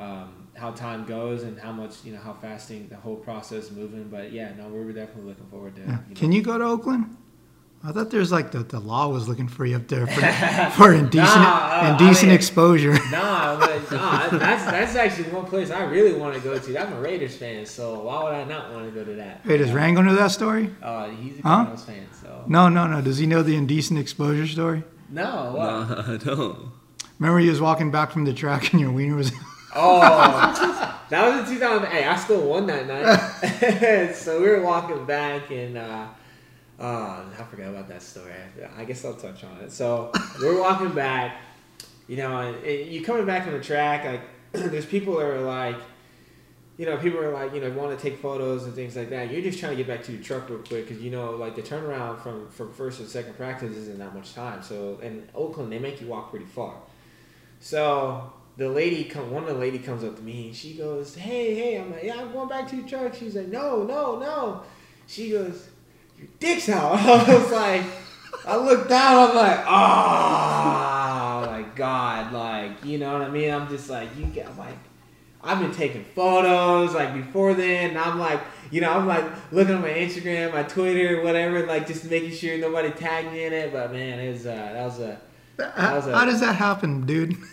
[0.00, 3.64] um, how time goes and how much you know how fast thing, the whole process
[3.64, 4.08] is moving.
[4.08, 5.82] But yeah, no, we're definitely looking forward to.
[5.82, 5.86] Yeah.
[5.88, 7.16] You know, Can you go to Oakland?
[7.82, 10.20] I thought there's like the, the law was looking for you up there for,
[10.76, 12.92] for indecent Nah, uh, indecent I mean- exposure.
[13.10, 16.78] Nah, but, nah, that's that's actually the one place I really want to go to.
[16.78, 19.40] I'm a Raiders fan, so why would I not want to go to that?
[19.44, 20.68] Hey, does Rango know that story?
[20.82, 21.48] Uh, he's a Huh?
[21.56, 23.00] Cardinals fan, so No, no, no.
[23.00, 24.84] Does he know the indecent exposure story?
[25.08, 25.54] no.
[25.56, 25.88] What?
[26.08, 26.72] No, I don't.
[27.18, 29.32] Remember he was walking back from the track and your wiener was
[29.74, 30.00] Oh,
[31.10, 31.86] that was in 2000.
[31.88, 34.12] Hey, I still won that night.
[34.14, 36.06] so we were walking back, and uh,
[36.78, 38.32] uh, I forgot about that story.
[38.76, 39.70] I guess I'll touch on it.
[39.70, 41.36] So we're walking back,
[42.08, 44.04] you know, and, and you coming back from the track.
[44.04, 44.20] Like,
[44.70, 45.76] there's people that are like,
[46.76, 49.30] you know, people are like, you know, want to take photos and things like that.
[49.30, 51.54] You're just trying to get back to your truck real quick because you know, like
[51.54, 54.62] the turnaround from from first and second practice isn't that much time.
[54.62, 56.74] So in Oakland, they make you walk pretty far.
[57.60, 61.14] So the lady come, one of the lady comes up to me and she goes,
[61.14, 64.18] "Hey, hey!" I'm like, "Yeah, I'm going back to your truck." She's like, "No, no,
[64.18, 64.62] no."
[65.06, 65.66] She goes,
[66.18, 67.82] "Your dick's out." I was like,
[68.46, 69.30] I looked down.
[69.30, 73.50] I'm like, "Oh my god!" Like, you know what I mean?
[73.50, 74.76] I'm just like, you get like.
[75.42, 77.92] I've been taking photos like before then.
[77.92, 81.86] And I'm like, you know, I'm like looking at my Instagram, my Twitter, whatever, like
[81.86, 83.72] just making sure nobody tagged me in it.
[83.72, 85.18] But man, it was uh, that was a
[85.80, 87.38] How, was a- how does that happen, dude?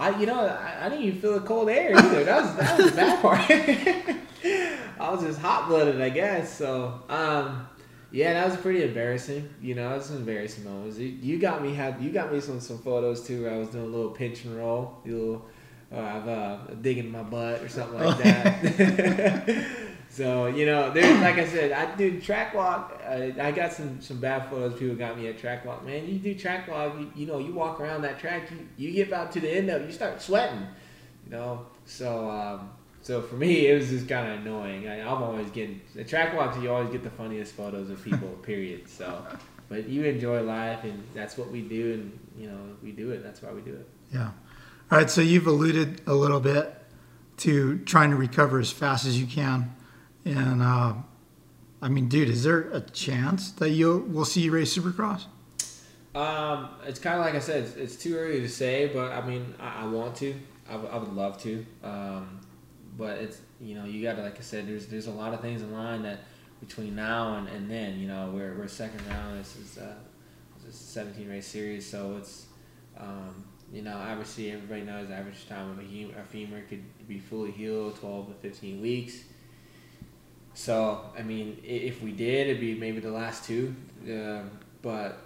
[0.00, 2.24] I, you know, I, I didn't even feel the cold air either.
[2.24, 3.50] That was that was the bad part.
[5.00, 6.56] I was just hot blooded, I guess.
[6.56, 7.68] So, um,
[8.10, 9.48] yeah, that was pretty embarrassing.
[9.60, 10.96] You know, that was embarrassing moments.
[10.96, 13.68] You, you got me had you got me some some photos too where I was
[13.68, 15.44] doing a little pinch and roll, a little,
[15.92, 19.66] uh, I've uh, digging my butt or something like that.
[20.10, 23.00] so you know, there's like I said, I do track walk.
[23.08, 24.78] I, I got some some bad photos.
[24.78, 25.86] People got me at track walk.
[25.86, 26.98] Man, you do track walk.
[26.98, 28.50] You, you know, you walk around that track.
[28.50, 30.66] You you get about to the end of it, you start sweating.
[31.26, 32.28] You know, so.
[32.28, 32.70] Um,
[33.02, 34.86] so for me, it was just kind of annoying.
[34.86, 36.58] I, I'm always getting the track walks.
[36.58, 38.28] You always get the funniest photos of people.
[38.42, 38.88] period.
[38.88, 39.24] So,
[39.70, 43.22] but you enjoy life, and that's what we do, and you know we do it.
[43.22, 43.88] That's why we do it.
[44.12, 44.32] Yeah.
[44.90, 45.08] All right.
[45.08, 46.74] So you've alluded a little bit
[47.38, 49.74] to trying to recover as fast as you can,
[50.30, 50.94] and uh,
[51.82, 55.26] I mean, dude, is there a chance that you'll see you race Supercross?
[56.14, 57.64] Um, it's kind of like I said.
[57.64, 60.34] It's, it's too early to say, but I mean, I, I want to.
[60.68, 61.64] I, w- I would love to.
[61.82, 62.40] Um,
[62.96, 64.66] but it's you know you got to like I said.
[64.66, 66.20] There's there's a lot of things in line that
[66.60, 69.40] between now and, and then you know we're we're second round.
[69.40, 69.94] This is uh,
[70.64, 72.46] this is a 17 race series, so it's
[72.98, 77.52] um, you know obviously everybody knows the average time of a femur could be fully
[77.52, 79.24] healed 12 to 15 weeks.
[80.60, 83.74] So I mean, if we did, it'd be maybe the last two.
[84.06, 84.50] Um,
[84.82, 85.16] but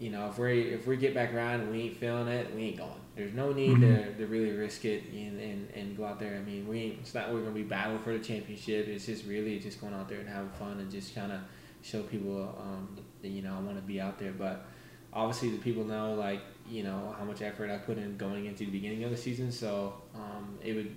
[0.00, 2.62] you know, if we if we get back around and we ain't feeling it, we
[2.62, 2.90] ain't going.
[3.14, 6.34] There's no need to, to really risk it and, and, and go out there.
[6.34, 8.88] I mean, we ain't, it's not we're gonna be battling for the championship.
[8.88, 11.38] It's just really just going out there and having fun and just kind of
[11.82, 14.32] show people, um, that, you know, I want to be out there.
[14.32, 14.66] But
[15.12, 18.64] obviously, the people know like you know how much effort I put in going into
[18.64, 19.52] the beginning of the season.
[19.52, 20.96] So um, it would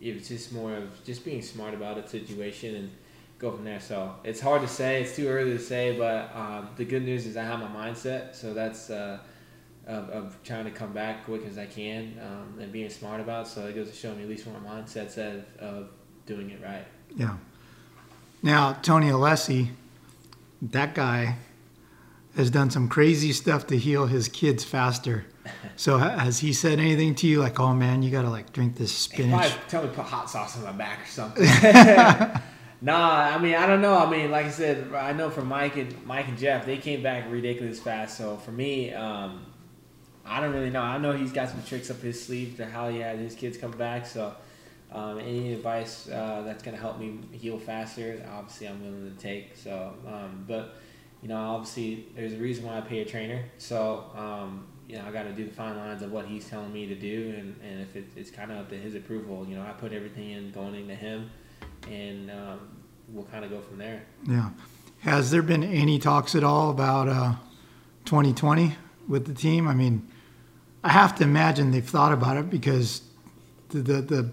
[0.00, 2.90] it was just more of just being smart about the situation and
[3.38, 3.80] go from there.
[3.80, 5.02] So it's hard to say.
[5.02, 5.96] It's too early to say.
[5.98, 8.34] But um, the good news is I have my mindset.
[8.34, 9.18] So that's uh,
[9.86, 13.46] of, of trying to come back quick as I can um, and being smart about.
[13.46, 13.50] It.
[13.50, 15.88] So it goes to show me at least where my mindset's at of, of
[16.26, 16.84] doing it right.
[17.16, 17.36] Yeah.
[18.42, 19.70] Now Tony Alessi,
[20.62, 21.36] that guy,
[22.36, 25.26] has done some crazy stuff to heal his kids faster.
[25.76, 29.06] So has he said anything to you like, "Oh man, you gotta like drink this
[29.06, 29.68] He probably spinach"?
[29.68, 31.44] tell me to put hot sauce on my back or something.
[32.80, 33.96] nah, I mean I don't know.
[33.96, 37.02] I mean, like I said, I know for Mike and Mike and Jeff, they came
[37.02, 38.18] back ridiculous fast.
[38.18, 39.46] So for me, um,
[40.24, 40.82] I don't really know.
[40.82, 43.56] I know he's got some tricks up his sleeve to how he had his kids
[43.56, 44.06] come back.
[44.06, 44.34] So
[44.92, 49.56] um, any advice uh, that's gonna help me heal faster, obviously I'm willing to take.
[49.56, 50.76] So, um, but
[51.22, 53.42] you know, obviously there's a reason why I pay a trainer.
[53.58, 56.72] So um, you know, I got to do the fine lines of what he's telling
[56.72, 59.56] me to do, and, and if it, it's kind of up to his approval, you
[59.56, 61.30] know, I put everything in going into him,
[61.90, 62.60] and um,
[63.08, 64.02] we'll kind of go from there.
[64.26, 64.50] Yeah.
[65.00, 67.34] Has there been any talks at all about uh,
[68.04, 68.74] 2020
[69.08, 69.68] with the team?
[69.68, 70.06] I mean,
[70.82, 73.02] I have to imagine they've thought about it because
[73.68, 74.30] the the, the,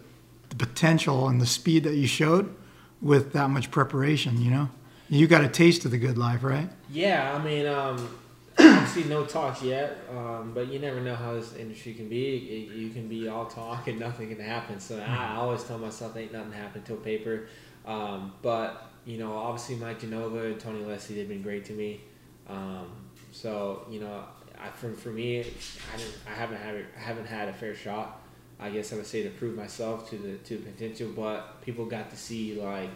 [0.49, 2.53] the potential and the speed that you showed
[3.01, 4.69] with that much preparation, you know,
[5.09, 6.69] you got a taste of the good life, right?
[6.89, 8.17] Yeah, I mean, um,
[8.59, 12.37] obviously no talks yet, um, but you never know how this industry can be.
[12.37, 14.79] It, you can be all talk and nothing can happen.
[14.79, 17.47] So I, I always tell myself, ain't nothing happen till paper.
[17.85, 22.01] Um, but you know, obviously Mike Genova and Tony Alessi, they've been great to me.
[22.47, 22.91] Um,
[23.31, 24.23] so you know,
[24.59, 28.21] I, for, for me, I, didn't, I haven't had I haven't had a fair shot.
[28.59, 31.85] I guess I would say to prove myself to the to the potential, but people
[31.85, 32.89] got to see like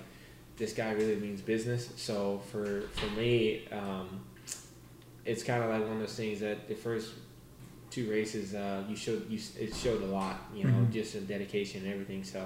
[0.56, 1.90] this guy really means business.
[1.98, 4.22] So for for me, um,
[5.28, 7.12] it's kind of like one of those things that the first
[7.90, 10.92] two races uh, you showed you it showed a lot, you know, Mhm.
[10.92, 12.24] just in dedication and everything.
[12.24, 12.42] So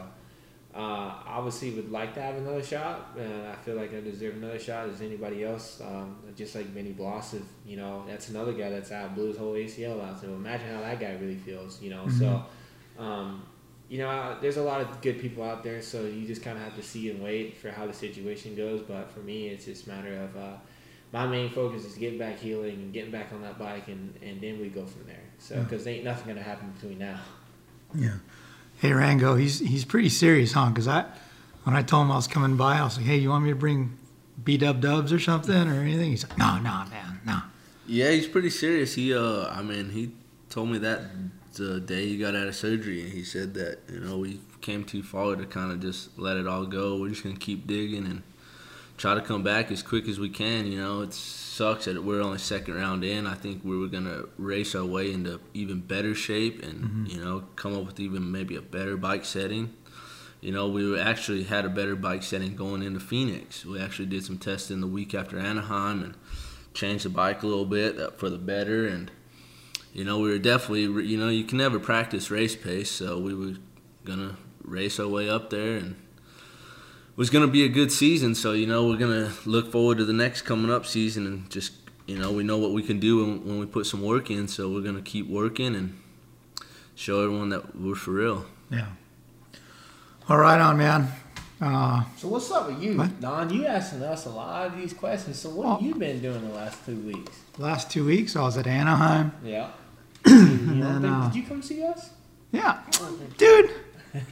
[0.74, 2.98] uh, obviously would like to have another shot.
[3.18, 5.82] Uh, I feel like I deserve another shot as anybody else.
[5.82, 9.38] Um, just like Benny Bloss, if, you know, that's another guy that's out blew his
[9.38, 10.22] whole ACL out.
[10.22, 12.08] So imagine how that guy really feels, you know.
[12.10, 12.44] So.
[12.98, 13.44] Um,
[13.90, 16.64] you know, there's a lot of good people out there, so you just kind of
[16.64, 18.82] have to see and wait for how the situation goes.
[18.82, 20.56] But for me, it's just a matter of uh,
[21.14, 24.40] my main focus is getting back healing and getting back on that bike, and, and
[24.42, 25.20] then we go from there.
[25.40, 25.62] So, Yeah.
[25.64, 27.20] because ain't nothing gonna happen between now.
[27.96, 28.16] Yeah.
[28.80, 30.70] Hey Rango, he's he's pretty serious, huh?
[30.70, 31.06] Because I,
[31.64, 33.50] when I told him I was coming by, I was like, "Hey, you want me
[33.52, 33.98] to bring
[34.44, 37.42] B Dub Dubs or something or anything?" He's like, "No, no, man, no."
[37.86, 38.96] Yeah, he's pretty serious.
[38.96, 40.12] He, uh, I mean, he
[40.50, 41.02] told me that
[41.56, 44.84] the day he got out of surgery, and he said that you know we came
[44.84, 46.98] too far to kind of just let it all go.
[46.98, 48.24] We're just gonna keep digging and
[49.02, 50.72] try to come back as quick as we can.
[50.72, 53.26] You know, it sucks that we're only second round in.
[53.26, 57.06] I think we were gonna race our way into even better shape and Mm-hmm.
[57.08, 59.74] you know come up with even maybe a better bike setting.
[60.40, 63.64] You know, we actually had a better bike setting going into Phoenix.
[63.66, 66.16] We actually did some testing the week after Anaheim and
[66.74, 68.88] changed the bike a little bit uh, for the better.
[68.88, 69.12] And
[69.94, 73.34] you know, we were definitely you know you can never practice race pace, so we
[73.34, 73.56] were
[74.06, 75.96] gonna race our way up there and
[77.12, 78.36] it was gonna be a good season.
[78.36, 81.74] So you know we're gonna look forward to the next coming up season and just
[82.08, 84.48] you know we know what we can do when, when we put some work in.
[84.48, 85.98] So we're gonna keep working and
[86.96, 88.46] show everyone that we're for real.
[88.70, 88.88] Yeah.
[90.30, 91.08] All right, on man.
[91.60, 93.20] Uh, So what's up with you, What?
[93.22, 93.50] Don?
[93.54, 95.38] You asking us a lot of these questions.
[95.38, 95.70] So what Oh.
[95.76, 97.38] have you been doing the last two weeks?
[97.60, 99.32] last two weeks I was at Anaheim.
[99.44, 99.70] Yeah.
[100.26, 102.10] you know, then, did, uh, did you come see us?
[102.52, 102.80] Yeah,
[103.38, 103.70] dude.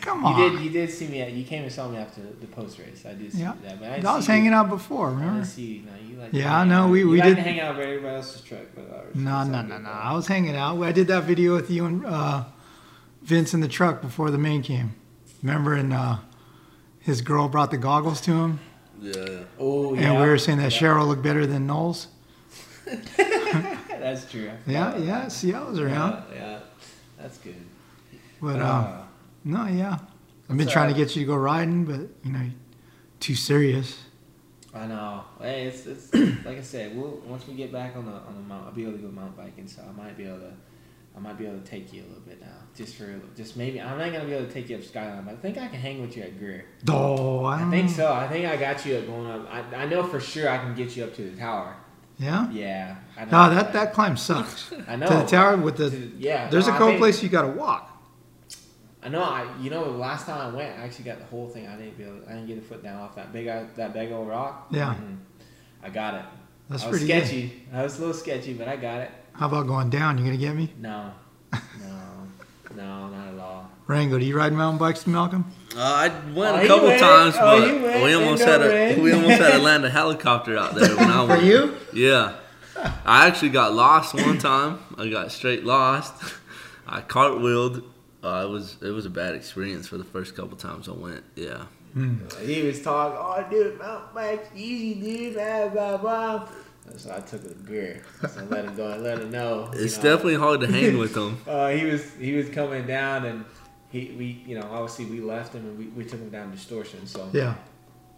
[0.00, 0.38] Come on.
[0.38, 0.52] You on.
[0.56, 0.62] did.
[0.64, 1.20] You did see me.
[1.20, 3.04] At, you came and saw me after the post race.
[3.06, 3.54] I did see Yeah.
[3.62, 3.78] that.
[3.80, 4.56] But I, I, didn't was see hanging you.
[4.56, 5.08] out before.
[5.08, 5.34] I Remember?
[5.34, 5.82] didn't see you.
[5.82, 6.32] No, you like.
[6.32, 6.90] Yeah, hang no, out.
[6.90, 9.14] we- we like did- to hang out with everybody else's truck, but ours.
[9.14, 9.84] No, no, no, no.
[9.84, 9.90] though.
[9.90, 10.80] I was hanging out.
[10.82, 12.44] I did that video with you and uh,
[13.22, 14.94] Vince in the truck before the main came.
[15.42, 15.74] Remember?
[15.74, 16.16] And uh,
[17.00, 18.60] his girl brought the goggles to him,
[19.00, 19.12] Yeah.
[19.58, 20.12] Oh yeah.
[20.12, 20.78] and we were saying that Yeah.
[20.80, 22.08] Cheryl looked better than Knowles.
[23.16, 24.50] That's true.
[24.66, 25.18] Yeah, yeah.
[25.18, 26.24] about See, I was around.
[26.32, 26.58] Yeah, yeah.
[27.18, 27.54] That's good.
[28.40, 29.02] But uh, Uh,
[29.44, 29.98] no, yeah.
[30.48, 32.46] I've been trying to get you to go riding, but you know,
[33.20, 33.98] too serious.
[34.74, 35.24] I know.
[35.40, 36.12] Hey, it's, it's
[36.44, 36.96] like I said.
[36.96, 39.08] We'll once we get back on the on the mount, I'll be able to go
[39.08, 39.66] mountain biking.
[39.68, 40.52] So I might be able to,
[41.16, 43.80] I might be able to take you a little bit now, just for just maybe.
[43.80, 45.80] I'm not gonna be able to take you up Skyline, but I think I can
[45.80, 46.64] hang with you at Greer.
[46.88, 48.12] Oh, I, I think so.
[48.12, 49.48] I think I got you up going up.
[49.52, 51.76] I, I know for sure I can get you up to the tower.
[52.18, 52.50] Yeah.
[52.50, 52.96] Yeah.
[53.16, 54.72] I know No, that that climb sucks.
[54.88, 55.06] I know.
[55.06, 55.88] To the tower with the.
[55.90, 56.48] the- yeah.
[56.50, 57.89] There's no, a couple think- places you got to walk.
[59.02, 59.22] I know.
[59.22, 61.66] I you know the last time I went, I actually got the whole thing.
[61.66, 64.12] I didn't be able, I didn't get a foot down off that big that big
[64.12, 64.66] old rock.
[64.70, 64.94] Yeah.
[64.94, 65.16] Mhm.
[65.82, 66.24] I got it.
[66.68, 67.24] That's I was pretty good.
[67.26, 67.62] sketchy.
[67.72, 69.10] I was a little sketchy, but I got it.
[69.32, 70.18] How about going down?
[70.18, 70.72] You gonna get me?
[70.78, 71.12] No,
[71.52, 71.58] no,
[72.76, 73.70] no, not at all.
[73.86, 75.50] Rango, do you ride mountain bikes, Malcolm?
[75.74, 77.00] Uh, I went Oh, a couple went.
[77.00, 78.04] times, Oh, but went.
[78.04, 79.02] we almost had a end.
[79.02, 81.74] we almost had to land a helicopter out there when I For you?
[81.92, 82.34] Yeah,
[83.04, 84.78] I actually got lost one time.
[84.98, 86.14] I got straight lost.
[86.86, 87.82] I cartwheeled.
[88.22, 91.24] Uh, it was it was a bad experience for the first couple times I went.
[91.36, 91.64] Yeah,
[92.42, 96.48] He was talking, oh, dude, mountain bikes, easy, dude, blah, blah, blah.
[96.96, 98.02] So I took a gear.
[98.28, 99.70] So let him go and let him know.
[99.72, 100.02] it's know.
[100.02, 101.38] definitely hard to hang with them.
[101.46, 103.44] Uh, he was he was coming down and
[103.90, 107.06] he we you know obviously we left him and we, we took him down distortion
[107.06, 107.54] so Yeah.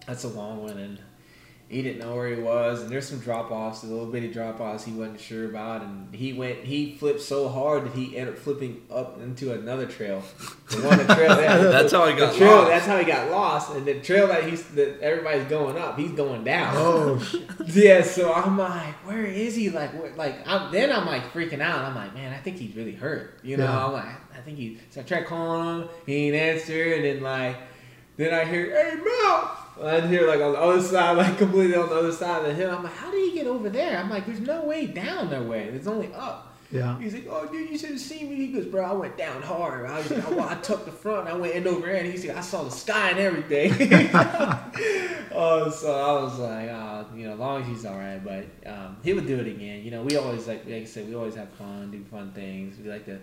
[0.07, 0.99] that's a long one and
[1.73, 4.61] he didn't know where he was and there's some drop offs a little bitty drop
[4.61, 8.35] offs he wasn't sure about and he went he flipped so hard that he ended
[8.35, 10.23] up flipping up into another trail
[10.71, 12.69] the one the trail that, That's how he got the trail, lost.
[12.71, 16.13] that's how he got lost and the trail that he's that everybody's going up he's
[16.13, 17.23] going down Oh,
[17.67, 19.71] yeah, so I'm like, where is he?
[19.71, 21.85] Like, where, like, I'm, then I'm like freaking out.
[21.85, 23.39] I'm like, man, I think he's really hurt.
[23.43, 23.87] You know, Yeah.
[23.87, 24.79] I'm like, I think he.
[24.91, 27.57] So I tried calling him, he ain't answer, and then like,
[28.17, 29.59] then I hear, hey, Mel.
[29.81, 32.55] I here, like on the other side, like completely on the other side of the
[32.55, 32.71] hill.
[32.71, 33.99] I'm like, how did he get over there?
[33.99, 35.71] I'm like, there's no way down that way.
[35.71, 36.55] There's only up.
[36.71, 36.99] yeah.
[36.99, 38.37] He's like, oh, dude, you should have seen me.
[38.37, 39.87] He goes, bro, I went down hard.
[39.87, 41.27] I, was, like, I, I took the front.
[41.27, 42.07] I went end over end.
[42.07, 43.73] He's like, I saw the sky and everything.
[45.33, 48.23] oh, so I was like, oh, you know, as long as he's all right.
[48.23, 49.85] But um, he would do it again.
[49.85, 52.79] You know, we always like, like I said, we always have fun, do fun things.
[52.79, 53.19] We like to,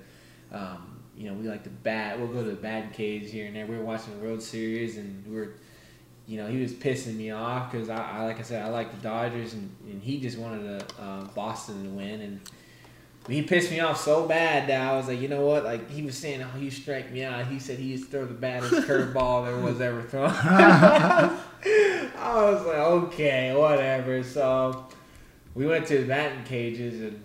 [0.52, 2.18] um, you know, we like to bat.
[2.20, 3.68] We'll go to the batting cage here and there.
[3.68, 5.54] We were watching the World Series and we were.
[6.30, 8.92] You know, he was pissing me off because I, I, like I said, I like
[8.92, 12.40] the Dodgers, and, and he just wanted to, uh, Boston to win, and
[13.28, 15.64] he pissed me off so bad that I was like, you know what?
[15.64, 17.48] Like he was saying, oh, you strike me out.
[17.48, 20.30] He said he used to throw the baddest curveball there was ever thrown.
[20.36, 21.40] I
[22.36, 24.22] was like, okay, whatever.
[24.22, 24.86] So
[25.56, 27.24] we went to the batting cages, and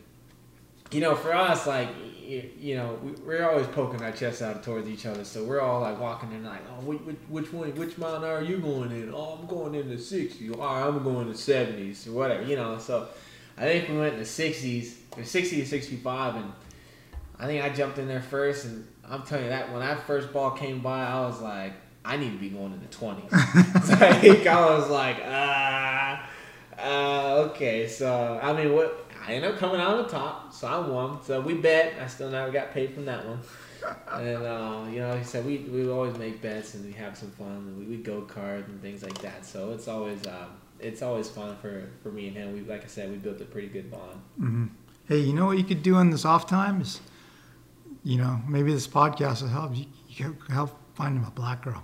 [0.92, 1.90] you know, for us, like
[2.24, 5.24] you, you know, we, we're always poking our chests out towards each other.
[5.24, 8.42] So we're all like walking in, like, oh, which, which, which one, which mountain are
[8.42, 9.12] you going in?
[9.14, 10.58] Oh, I'm going in the 60s.
[10.58, 12.78] All right, I'm going in the 70s or whatever, you know.
[12.78, 13.08] So
[13.56, 16.52] I think we went in the 60s, or 60 to 65, and
[17.38, 18.64] I think I jumped in there first.
[18.64, 22.16] And I'm telling you that when that first ball came by, I was like, I
[22.16, 23.30] need to be going in the 20s.
[24.00, 26.28] like, I was like, ah,
[26.78, 27.88] uh, okay.
[27.88, 29.03] So I mean, what?
[29.26, 31.22] I ended up coming out on the top, so I won.
[31.22, 31.94] So we bet.
[32.00, 33.40] I still never got paid from that one.
[34.12, 37.16] and uh, you know, like I said, we we always make bets and we have
[37.16, 37.48] some fun.
[37.48, 39.44] And we, we go kart and things like that.
[39.46, 40.50] So it's always um,
[40.80, 42.52] it's always fun for, for me and him.
[42.52, 44.20] We like I said, we built a pretty good bond.
[44.38, 44.66] hmm
[45.06, 47.00] Hey, you know what you could do in this off time is,
[48.02, 49.84] you know, maybe this podcast will help you.
[50.08, 51.82] You help find him a black girl.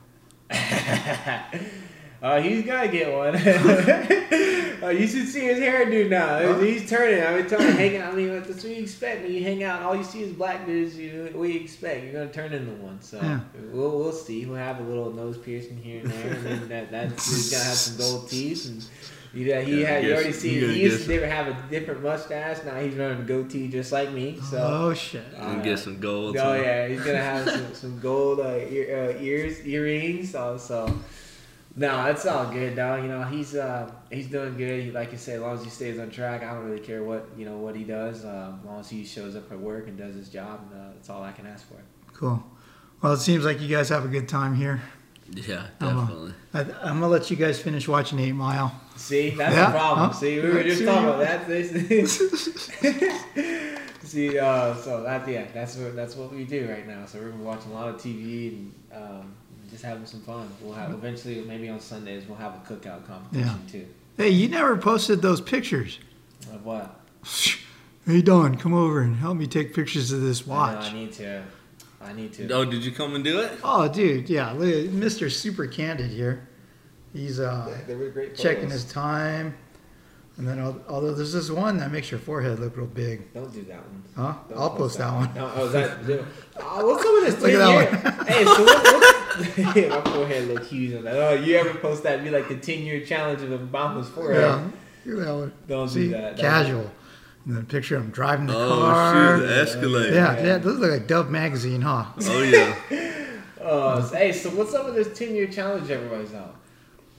[2.23, 3.35] uh, he's gotta get one.
[4.83, 6.59] uh, you should see his hairdo now.
[6.61, 7.23] He's turning.
[7.25, 8.13] I mean, telling hang out.
[8.13, 9.77] I mean, that's what you expect when you hang out.
[9.79, 10.97] and All you see is black dudes.
[10.97, 12.05] You what do you expect?
[12.05, 13.01] You're gonna turn into one.
[13.01, 13.41] So Yeah.
[13.73, 14.45] we'll we'll see.
[14.47, 17.65] We'll have a little nose piercing here and there, and then that that's he's gonna
[17.65, 18.85] have some gold teeth and.
[19.33, 20.05] you know, he Yeah, had.
[20.05, 20.49] You already see.
[20.61, 22.59] He used guess to have a different mustache.
[22.65, 24.39] Now he's running a goatee just like me.
[24.51, 24.59] So.
[24.59, 25.23] oh shit!
[25.39, 26.37] gonna get some gold.
[26.37, 26.63] Oh too.
[26.63, 30.33] yeah, he's gonna have some, some gold uh, ear, uh, ears, earrings.
[30.33, 30.93] So, so
[31.77, 33.03] no, it's all good, dog.
[33.03, 34.85] You know, he's uh, he's doing good.
[34.85, 37.03] He, like you say, as long as he stays on track, I don't really care
[37.05, 38.25] what you know what he does.
[38.25, 41.11] Uh, as long as he shows up at work and does his job, uh, that's
[41.11, 41.77] all I can ask for.
[42.13, 42.43] Cool.
[43.03, 44.83] Well, it seems like you guys have a good time here.
[45.33, 46.33] Yeah, I'm, definitely.
[46.53, 48.75] I, I'm gonna let you guys finish watching Eight Mile.
[48.97, 50.09] See, that's Yeah, the problem.
[50.11, 50.15] huh?
[50.15, 51.47] See, we were just talking about that.
[51.47, 51.71] This,
[54.03, 57.07] see, uh, so that yeah, that's what that's what we do right now.
[57.07, 59.35] So we're watching a lot of TV and um,
[59.71, 60.49] just having some fun.
[60.61, 63.87] We'll have eventually, maybe on Sundays, we'll have a cookout competition too.
[64.17, 65.99] Hey, you never posted those pictures.
[66.53, 67.01] Of what?
[68.07, 70.91] Hey Don, come over and help me take pictures of this I, know, watch.
[70.91, 71.43] I need to.
[72.01, 72.51] I need to.
[72.51, 73.53] Oh, did you come and do it?
[73.63, 75.31] Oh, dude, yeah, look Mr.
[75.31, 76.49] Super Candid here.
[77.13, 79.55] He's uh, They were great checking his time,
[80.39, 80.59] and then
[80.89, 83.33] although there's this one that makes your forehead look real big.
[83.35, 84.03] Don't do that one.
[84.17, 84.35] Huh?
[84.49, 85.33] Don't I'll post that one.
[85.35, 85.99] No, oh, that.
[86.59, 87.43] Oh, what's up with this?
[87.43, 88.83] Look at that year- Hey, so what?
[88.85, 89.10] what
[89.59, 91.15] my forehead look huge on that.
[91.17, 92.23] Oh, you ever post that?
[92.25, 94.41] Be like the ten year challenge of Obama's forehead.
[94.43, 94.71] Yeah,
[95.13, 95.53] look at that one.
[95.69, 96.37] Don't See, do that.
[96.39, 96.91] casual.
[97.47, 99.39] And then picture him driving the Oh car.
[99.39, 100.15] shoot, the Escalade.
[100.15, 102.05] Yeah, yeah, those look like Dove magazine, huh?
[102.23, 102.75] Oh yeah.
[103.61, 106.51] Uh, so- hey, so what's up with this ten year challenge everybody's on?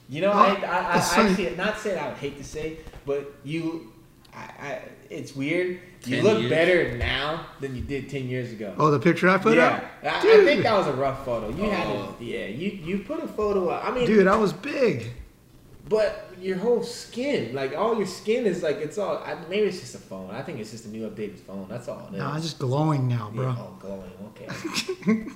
[0.10, 1.30] You know, Oh, I, I, I it's funny.
[1.30, 3.94] actually not saying I would hate to say, but you,
[4.34, 4.82] I, I
[5.12, 5.80] it's weird.
[6.06, 6.50] You look years?
[6.50, 8.74] better now than you did ten years ago.
[8.78, 9.84] Oh, the picture I put yeah, up?
[10.04, 11.50] I, I think that was a rough photo.
[11.50, 12.16] You had Oh.
[12.18, 13.86] to, yeah, you you put a photo up.
[13.86, 15.12] I mean, Dude, I was big.
[15.88, 19.18] but your whole skin, like all your skin is like it's all.
[19.18, 20.32] I, maybe it's just a phone.
[20.32, 21.68] I think it's just a new updated phone.
[21.70, 22.20] That's all it is.
[22.20, 23.50] No, I'm just glowing now, bro.
[23.50, 24.12] Yeah, oh, glowing.
[24.30, 25.28] Okay.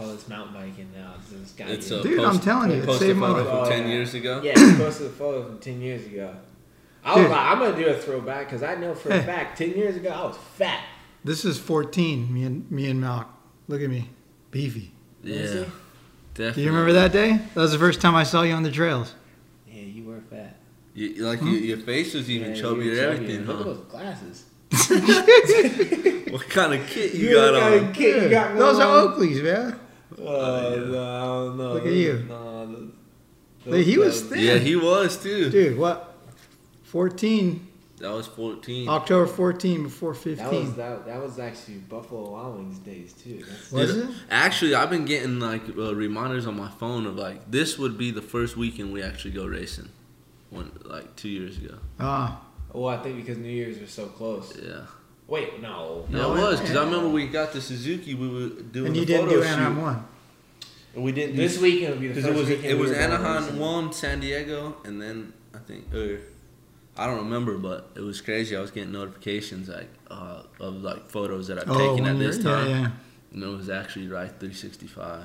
[0.00, 1.14] oh, it's mountain biking now.
[1.20, 1.66] It's this guy.
[1.68, 3.48] It's a Dude, post, I'm telling you, it post a saved my photo life.
[3.48, 3.94] from Oh, ten yeah.
[3.94, 4.40] years ago.
[4.42, 6.34] Yeah, he posted a photo from ten years ago.
[7.04, 7.30] I was Dude.
[7.30, 10.10] like, I'm gonna do a throwback because I know for a fact ten years ago
[10.10, 10.82] I was fat.
[11.24, 13.26] This is 14, me and me and Malk.
[13.68, 14.08] Look at me.
[14.50, 14.92] Beefy.
[15.22, 15.64] Yeah,
[16.34, 16.52] definitely.
[16.54, 17.32] Do you remember that day?
[17.54, 19.14] That was the first time I saw you on the trails.
[19.68, 20.56] Yeah, you were fat.
[20.94, 21.48] You, like Hmm?
[21.48, 23.12] your, your face was even Yeah, you chubbier were and chubbier.
[23.14, 23.72] everything, Look at huh?
[23.72, 24.44] those glasses.
[26.32, 27.84] What kind of kit you, You got got on?
[27.88, 29.16] a kid you got Those going are?
[29.16, 29.80] Oakleys, man.
[30.20, 31.72] Oh, no, no.
[31.74, 32.24] Look at you.
[32.28, 32.90] No, those-
[33.66, 34.38] Look, he was thin.
[34.40, 35.50] Yeah, he was too.
[35.50, 36.07] Dude, what?
[36.88, 37.66] 14,
[37.98, 38.88] That was fourteen.
[38.88, 40.36] October 14 before 15.
[40.36, 40.76] That was 15.
[40.76, 43.44] that, that was actually Buffalo Wild Wings days too.
[43.46, 44.16] That's, Was Dude, it?
[44.30, 48.10] Actually, I've been getting like uh, reminders on my phone of like this would be
[48.10, 49.88] the first weekend we actually go racing,
[50.50, 51.78] one like two years ago.
[52.00, 52.40] Ah,
[52.74, 54.56] oh, I think because New Year's are so close.
[54.62, 54.82] Yeah,
[55.26, 56.06] Wait, no.
[56.08, 58.14] No, it was because I remember we got the Suzuki.
[58.14, 60.04] We were doing and you didn't do Anaheim 1.
[60.94, 62.80] And we didn't This weekend would be the because first it was weekend it we
[62.80, 66.20] was were Anaheim one, San Diego, and then I think or
[66.98, 68.56] I don't remember, but it was crazy.
[68.56, 72.42] I was getting notifications like uh, of like photos that I've Oh, taken at this
[72.42, 72.90] time, yeah, yeah.
[73.32, 75.24] and it was actually Ride 365.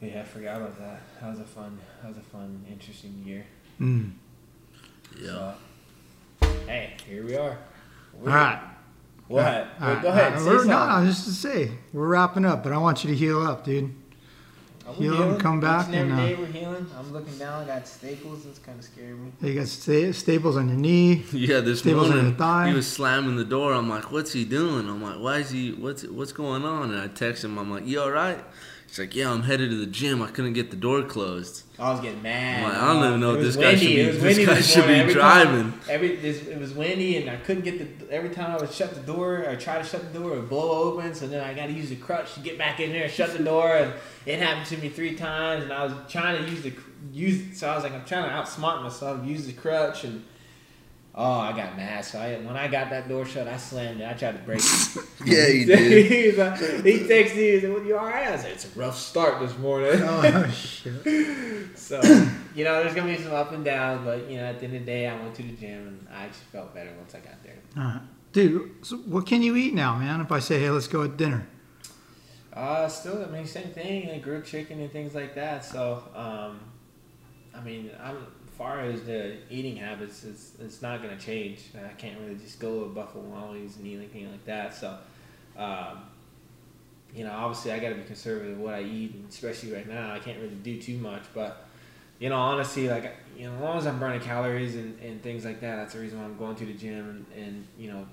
[0.00, 1.00] Yeah, I forgot about that.
[1.20, 3.44] That was a fun, that was a fun, interesting year.
[3.80, 4.12] Mm.
[5.20, 5.54] Yeah.
[6.42, 7.50] So, hey, here we are.
[8.14, 8.60] All We're- right.
[9.26, 9.44] What?
[9.80, 10.32] All Wait, go ahead.
[10.34, 10.38] right.
[10.40, 10.70] say We're- something.
[10.70, 13.64] no, no, just to say, we're wrapping up, but I want you to heal up,
[13.64, 13.94] dude.
[14.86, 15.38] I'm heal healing.
[15.38, 16.86] come back Each and and, every uh, day we're healing.
[16.98, 17.62] I'm looking down.
[17.62, 18.44] I got staples.
[18.44, 19.32] That's kind of scaring me.
[19.48, 21.24] You got sta- staples on your knee.
[21.32, 22.68] Yeah, this Staples on your thigh.
[22.68, 23.72] he was slamming the door.
[23.72, 25.72] I'm like, "What's he doing?" I'm like, "Why is he?
[25.72, 27.58] What's what's going on?" And I text him.
[27.58, 28.44] I'm like, "You all right?"
[28.94, 30.22] He's like, "Yeah, I'm headed to the gym.
[30.22, 32.62] I couldn't get the door closed." I was getting mad.
[32.62, 34.72] Like, I don't even know It if this guy should be- this windy guy this
[34.72, 34.94] should be.
[34.94, 35.72] Every driving.
[35.72, 38.12] Time, every this, it was windy, and I couldn't get the.
[38.14, 40.48] Every time I would shut the door or try to shut the door, it would
[40.48, 41.12] blow open.
[41.12, 43.36] So then I got to use the crutch to get back in there, and shut
[43.36, 43.92] the door, and
[44.26, 45.64] it happened to me three times.
[45.64, 46.72] And I was trying to use the
[47.12, 47.58] use.
[47.58, 50.24] So I was like, I'm trying to outsmart myself, use the crutch, and
[51.14, 52.04] oh, I got mad.
[52.04, 54.08] So I, when I got that door shut, I slammed it.
[54.08, 55.04] I tried to break it.
[55.24, 56.10] Yeah, he did.
[56.10, 57.52] He's like, he texted me.
[57.52, 60.50] He said, "What you all right?" I said, "It's a rough start this morning." Oh,
[60.50, 61.78] shit.
[61.78, 62.02] So,
[62.54, 64.76] you know, there's gonna be some up and down, but you know, at the end
[64.76, 67.20] of the day, I went to the gym and I actually felt better once I
[67.20, 67.56] got there.
[67.76, 68.00] All right.
[68.32, 70.20] Dude, so what can you eat now, man?
[70.20, 71.46] If I say, hey, let's go at dinner.
[72.52, 75.64] Uh, still, I mean, same thing, like grilled chicken and things like that.
[75.64, 76.60] So, um,
[77.54, 81.60] I mean, I'm as far as the eating habits, it's it's not gonna change.
[81.76, 84.74] I can't really just go to Buffalo Wallies and eat anything like that.
[84.74, 84.96] So,
[85.56, 86.04] um,
[87.14, 89.88] you know, obviously, I got to be conservative with what I eat, and especially right
[89.88, 91.22] now, I can't really do too much.
[91.32, 91.64] But,
[92.18, 95.44] you know, honestly, like you know, as long as I'm burning calories and, and things
[95.44, 98.06] like that, that's the reason why I'm going to the gym and, and you know,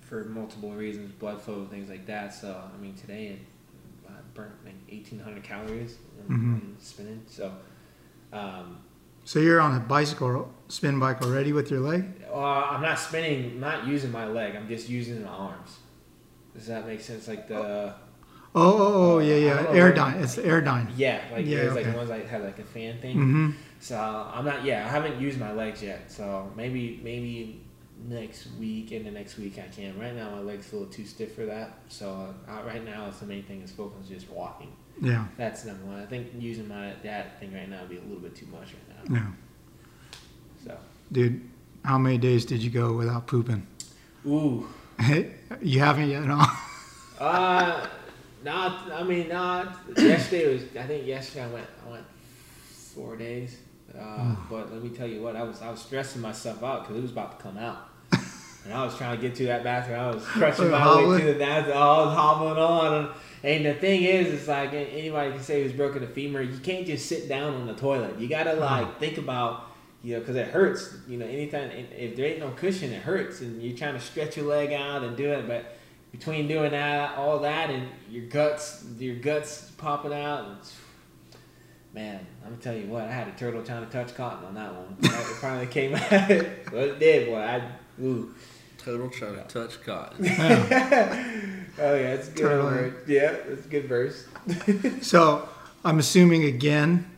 [0.00, 2.32] for multiple reasons, blood flow, things like that.
[2.34, 3.38] So, I mean, today
[4.08, 5.96] I burnt like 1,800 calories
[6.28, 6.30] Mhm.
[6.30, 7.22] in spinning.
[7.28, 7.52] So,
[8.32, 8.78] um,
[9.24, 12.04] So you're on a bicycle, spin bike already with your leg?
[12.32, 12.38] uh,
[12.70, 14.56] I'm not spinning, not using my leg.
[14.56, 15.78] I'm just using my arms.
[16.54, 17.28] Does that make sense?
[17.28, 17.94] Like the
[18.52, 19.62] Oh, oh, oh yeah, yeah.
[19.62, 20.22] don't Airdyne.
[20.22, 20.90] It's the Airdyne.
[20.96, 21.92] yeah, like Yeah, there's like okay.
[21.92, 23.16] the ones that have like a fan thing.
[23.16, 23.50] Mm-hmm.
[23.78, 24.64] So I'm not.
[24.64, 26.10] Yeah, I haven't used my legs yet.
[26.10, 27.60] So maybe maybe
[28.08, 29.96] next week and the next week I can.
[29.98, 31.78] Right now my legs a little too stiff for that.
[31.88, 34.72] So uh, right now it's the main thing is focus just walking.
[35.00, 36.00] Yeah, That's number one.
[36.00, 38.68] I think using my that thing right now would be a little bit too much
[38.74, 39.14] right now.
[39.16, 39.26] yeah.
[40.64, 40.76] So
[41.10, 41.40] Dude,
[41.84, 43.66] how many days did you go without pooping?
[44.26, 44.66] ooh.
[45.62, 46.42] you haven't yet, no?
[47.20, 47.86] Uh,
[48.42, 48.90] not.
[48.90, 49.76] I mean, not.
[49.94, 50.62] Yesterday was.
[50.78, 51.66] I think yesterday I went.
[51.86, 52.04] I went
[52.94, 53.58] four days.
[53.94, 55.36] Uh, but let me tell you what.
[55.36, 55.60] I was.
[55.60, 57.88] I was stressing myself out because it was about to come out,
[58.64, 60.00] and I was trying to get to that bathroom.
[60.00, 61.76] I was crushing my way to the bathroom.
[61.76, 63.14] I was hobbling on.
[63.42, 66.42] And the thing is, it's like anybody can say who's broken a femur.
[66.42, 68.18] You can't just sit down on the toilet.
[68.18, 68.82] You gotta uh-huh.
[68.82, 69.66] like think about.
[70.02, 70.94] You know, because it hurts.
[71.06, 74.38] You know, anytime if there ain't no cushion, it hurts, and you're trying to stretch
[74.38, 75.46] your leg out and do it.
[75.46, 75.76] But
[76.10, 80.56] between doing that, all that, and your guts, your guts popping out, and
[81.92, 84.54] man, I'm gonna tell you what, I had a turtle trying to touch cotton on
[84.54, 84.96] that one.
[85.02, 87.36] It finally came out, but it did, boy.
[87.38, 87.62] I
[88.02, 88.34] ooh,
[88.78, 90.24] Total try to touch cotton.
[91.78, 92.66] oh yeah, it's a good Turtle.
[92.66, 93.04] word.
[93.06, 94.26] Yeah, it's a good verse.
[95.02, 95.48] So
[95.84, 97.10] I'm assuming again,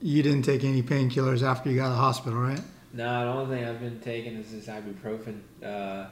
[0.00, 2.60] you didn't take any painkillers after you got out of the hospital, right?
[2.92, 5.40] No, the only thing I've been taking is this ibuprofen.
[5.64, 6.06] Uh,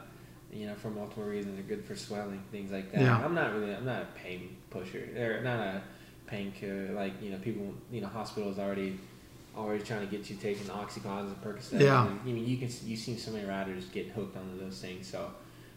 [0.52, 3.00] you know, for multiple reasons, they're good for swelling, things like that.
[3.00, 3.24] Yeah.
[3.24, 5.08] I'm not really, I'm not a pain pusher.
[5.16, 5.82] Or not a
[6.26, 6.92] painkiller.
[6.92, 8.98] Like you know, people, you know, hospitals already,
[9.56, 11.80] already trying to get you taking oxycontins and Percocets.
[11.80, 12.06] Yeah.
[12.06, 15.08] And, I mean, you can, you've seen so many riders get hooked onto those things.
[15.08, 15.30] So,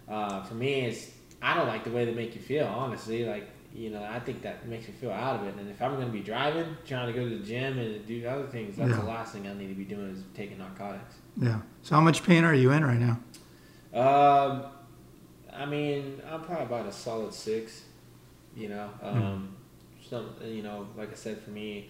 [0.07, 1.07] uh, for me, it's
[1.41, 2.65] I don't like the way they make you feel.
[2.65, 5.53] Honestly, like you know, I think that makes me feel out of it.
[5.55, 8.25] And if I'm going to be driving, trying to go to the gym and do
[8.27, 8.95] other things, that's Yeah.
[8.97, 11.15] the last thing I need to be doing is taking narcotics.
[11.39, 11.59] Yeah.
[11.83, 13.19] So how much pain are you in right now?
[13.93, 14.65] Um,
[15.53, 17.83] I mean, I'm probably about a solid six.
[18.55, 19.55] You know, um,
[20.09, 21.89] some you know, like I said, for me,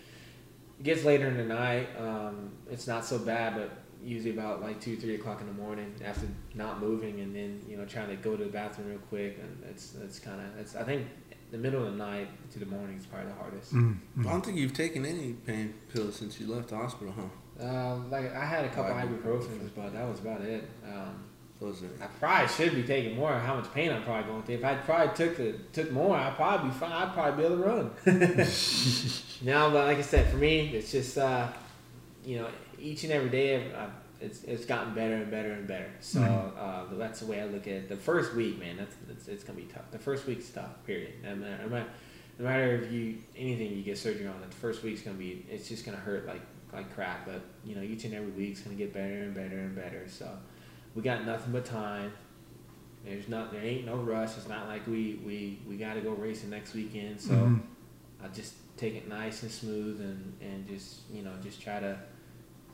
[0.79, 1.87] it gets later in the night.
[1.97, 3.71] Um, it's not so bad, but
[4.03, 7.77] usually about like two, three o'clock in the morning after not moving, and then you
[7.77, 10.75] know trying to go to the bathroom real quick, and it's it's kind of it's.
[10.75, 11.07] I think
[11.51, 13.73] the middle of the night to the morning is probably the hardest.
[13.73, 13.97] Mm.
[14.19, 17.65] I don't think you've taken any pain pills since you left the hospital, huh?
[17.67, 19.21] Um, like I had a couple Ibuprofen.
[19.21, 20.63] ibuprofens, but that was about it.
[20.85, 21.23] Um,
[21.59, 23.33] Those are I probably should be taking more.
[23.33, 24.55] How much pain I'm probably going through.
[24.55, 26.91] If I probably took the, took more, I'd probably be fine.
[26.93, 27.91] I'd probably be able to run.
[29.41, 31.47] now, but like I said, for me, it's just uh,
[32.23, 32.47] you know,
[32.81, 35.89] each and every day, I've, it's it's gotten better and better and better.
[36.01, 37.89] So uh, that's the way I look at it.
[37.89, 39.89] The first week, man, that's, that's it's gonna be tough.
[39.91, 40.83] The first week's tough.
[40.85, 41.13] Period.
[41.23, 41.63] No matter,
[42.37, 45.69] no matter, if you anything you get surgery on, the first week's gonna be it's
[45.69, 46.41] just gonna hurt like
[46.73, 47.25] like crap.
[47.25, 50.05] But you know, each and every week's gonna get better and better and better.
[50.09, 50.29] So
[50.95, 52.11] we got nothing but time.
[53.05, 54.35] There's not there ain't no rush.
[54.37, 57.21] It's not like we we we got to go racing next weekend.
[57.21, 57.61] So Mhm.
[58.21, 61.97] I just take it nice and smooth and and just you know just try to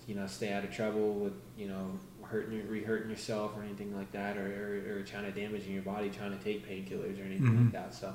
[0.08, 1.92] you know stay out of trouble with you know
[2.24, 4.46] hurting your re-hurting yourself or anything like that or,
[4.92, 7.64] or, or trying to damaging your body trying to take painkillers or anything Mhm.
[7.66, 7.94] like that.
[7.94, 8.14] So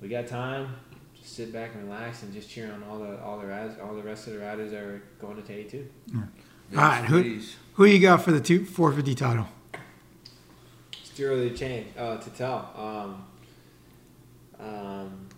[0.00, 0.68] we got time.
[1.18, 3.94] Just sit back and relax and just cheer on all the all the riders, all
[3.94, 5.86] the rest of the riders that are going to Tay too.
[6.14, 6.22] All
[6.72, 7.40] right, who-
[7.74, 9.48] Who you got for the two, 450 title?
[10.92, 12.70] It's too early to change uh, to tell.
[12.76, 13.24] Um,
[14.64, 15.28] um,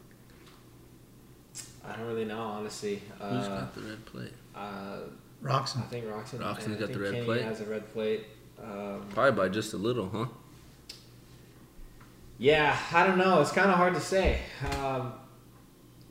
[1.84, 2.96] I don't really know, honestly.
[3.18, 4.32] Who's Uh, got the red plate?
[4.54, 4.98] uh,
[5.44, 5.88] I Roczen.
[5.88, 6.38] think Roczen.
[6.40, 7.42] Roczen's and I got the red Kenny plate?
[7.42, 8.24] Has a red plate.
[8.62, 10.26] Um, Probably by just a little, huh?
[12.38, 13.40] yeah, I don't know.
[13.40, 14.38] It's kind of hard to say.
[14.82, 15.12] Um,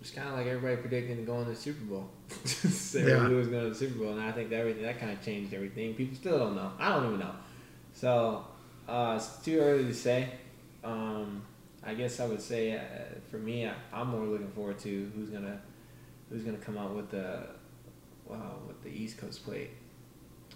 [0.02, 2.10] it's kind of like everybody predicting to go in the Super Bowl.
[2.46, 3.20] Say Yeah.
[3.20, 5.24] who was going to the Super Bowl, and I think that everything that kind of
[5.24, 5.94] changed everything.
[5.96, 6.72] People still don't know.
[6.80, 7.34] I don't even know.
[7.94, 8.46] So
[8.88, 10.30] uh, it's too early to say.
[10.84, 11.42] Um,
[11.84, 12.80] I guess I would say uh,
[13.30, 15.60] for me, I, I'm more looking forward to who's gonna
[16.30, 17.48] who's gonna come out with the
[18.32, 18.36] uh,
[18.68, 19.72] with the East Coast plate,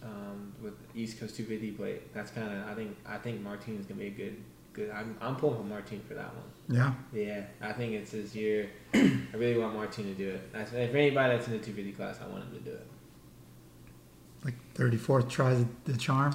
[0.04, 2.14] um, with East Coast 250 plate.
[2.14, 4.38] That's kind of I think I think Martinez gonna be a good
[4.74, 4.92] good.
[4.92, 6.44] I'm I'm pulling for Martin for that one.
[6.70, 6.94] Yeah.
[7.14, 8.70] Yeah, I think it's his year.
[8.94, 10.50] I really want Martin to do it.
[10.54, 12.88] If anybody that's in the 250 class, I want him to do it.
[14.46, 16.34] Like 34th tries the charm.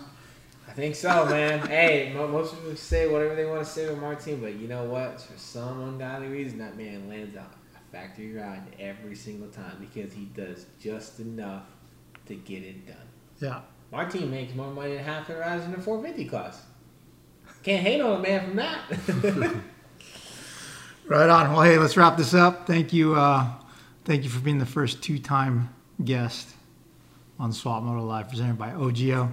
[0.69, 1.67] I think so, man.
[1.69, 5.21] hey, most people say whatever they want to say with Martin, but you know what?
[5.21, 7.53] For some ungodly reason, that man lands out
[7.95, 11.65] a factory ride every single time because he does just enough
[12.27, 12.97] to get it done.
[13.41, 13.61] Yeah.
[13.93, 16.63] Martin makes more money than half the riders in the 450 class.
[17.63, 19.55] Can't hate on a man from that.
[21.07, 21.53] Right on.
[21.53, 22.67] Well, hey, let's wrap this up.
[22.67, 23.15] Thank you.
[23.15, 23.47] Uh,
[24.07, 25.69] thank you for being the first two-time
[26.03, 26.49] guest
[27.39, 29.31] on Swap Moto Live, presented by OGIO.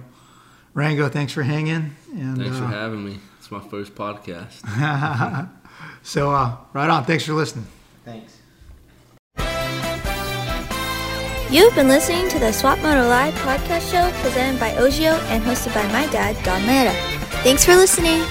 [0.74, 1.96] Rango, thanks for hanging.
[2.14, 3.18] And thanks uh, for having me.
[3.38, 5.48] It's my first podcast.
[6.02, 7.06] so, uh, right on.
[7.06, 7.66] Thanks for listening.
[8.04, 8.41] Thanks.
[11.52, 15.74] You've been listening to the Swap Moto Live podcast show presented by OGIO and hosted
[15.74, 16.92] by my dad, Don Lera.
[17.42, 18.22] Thanks for listening.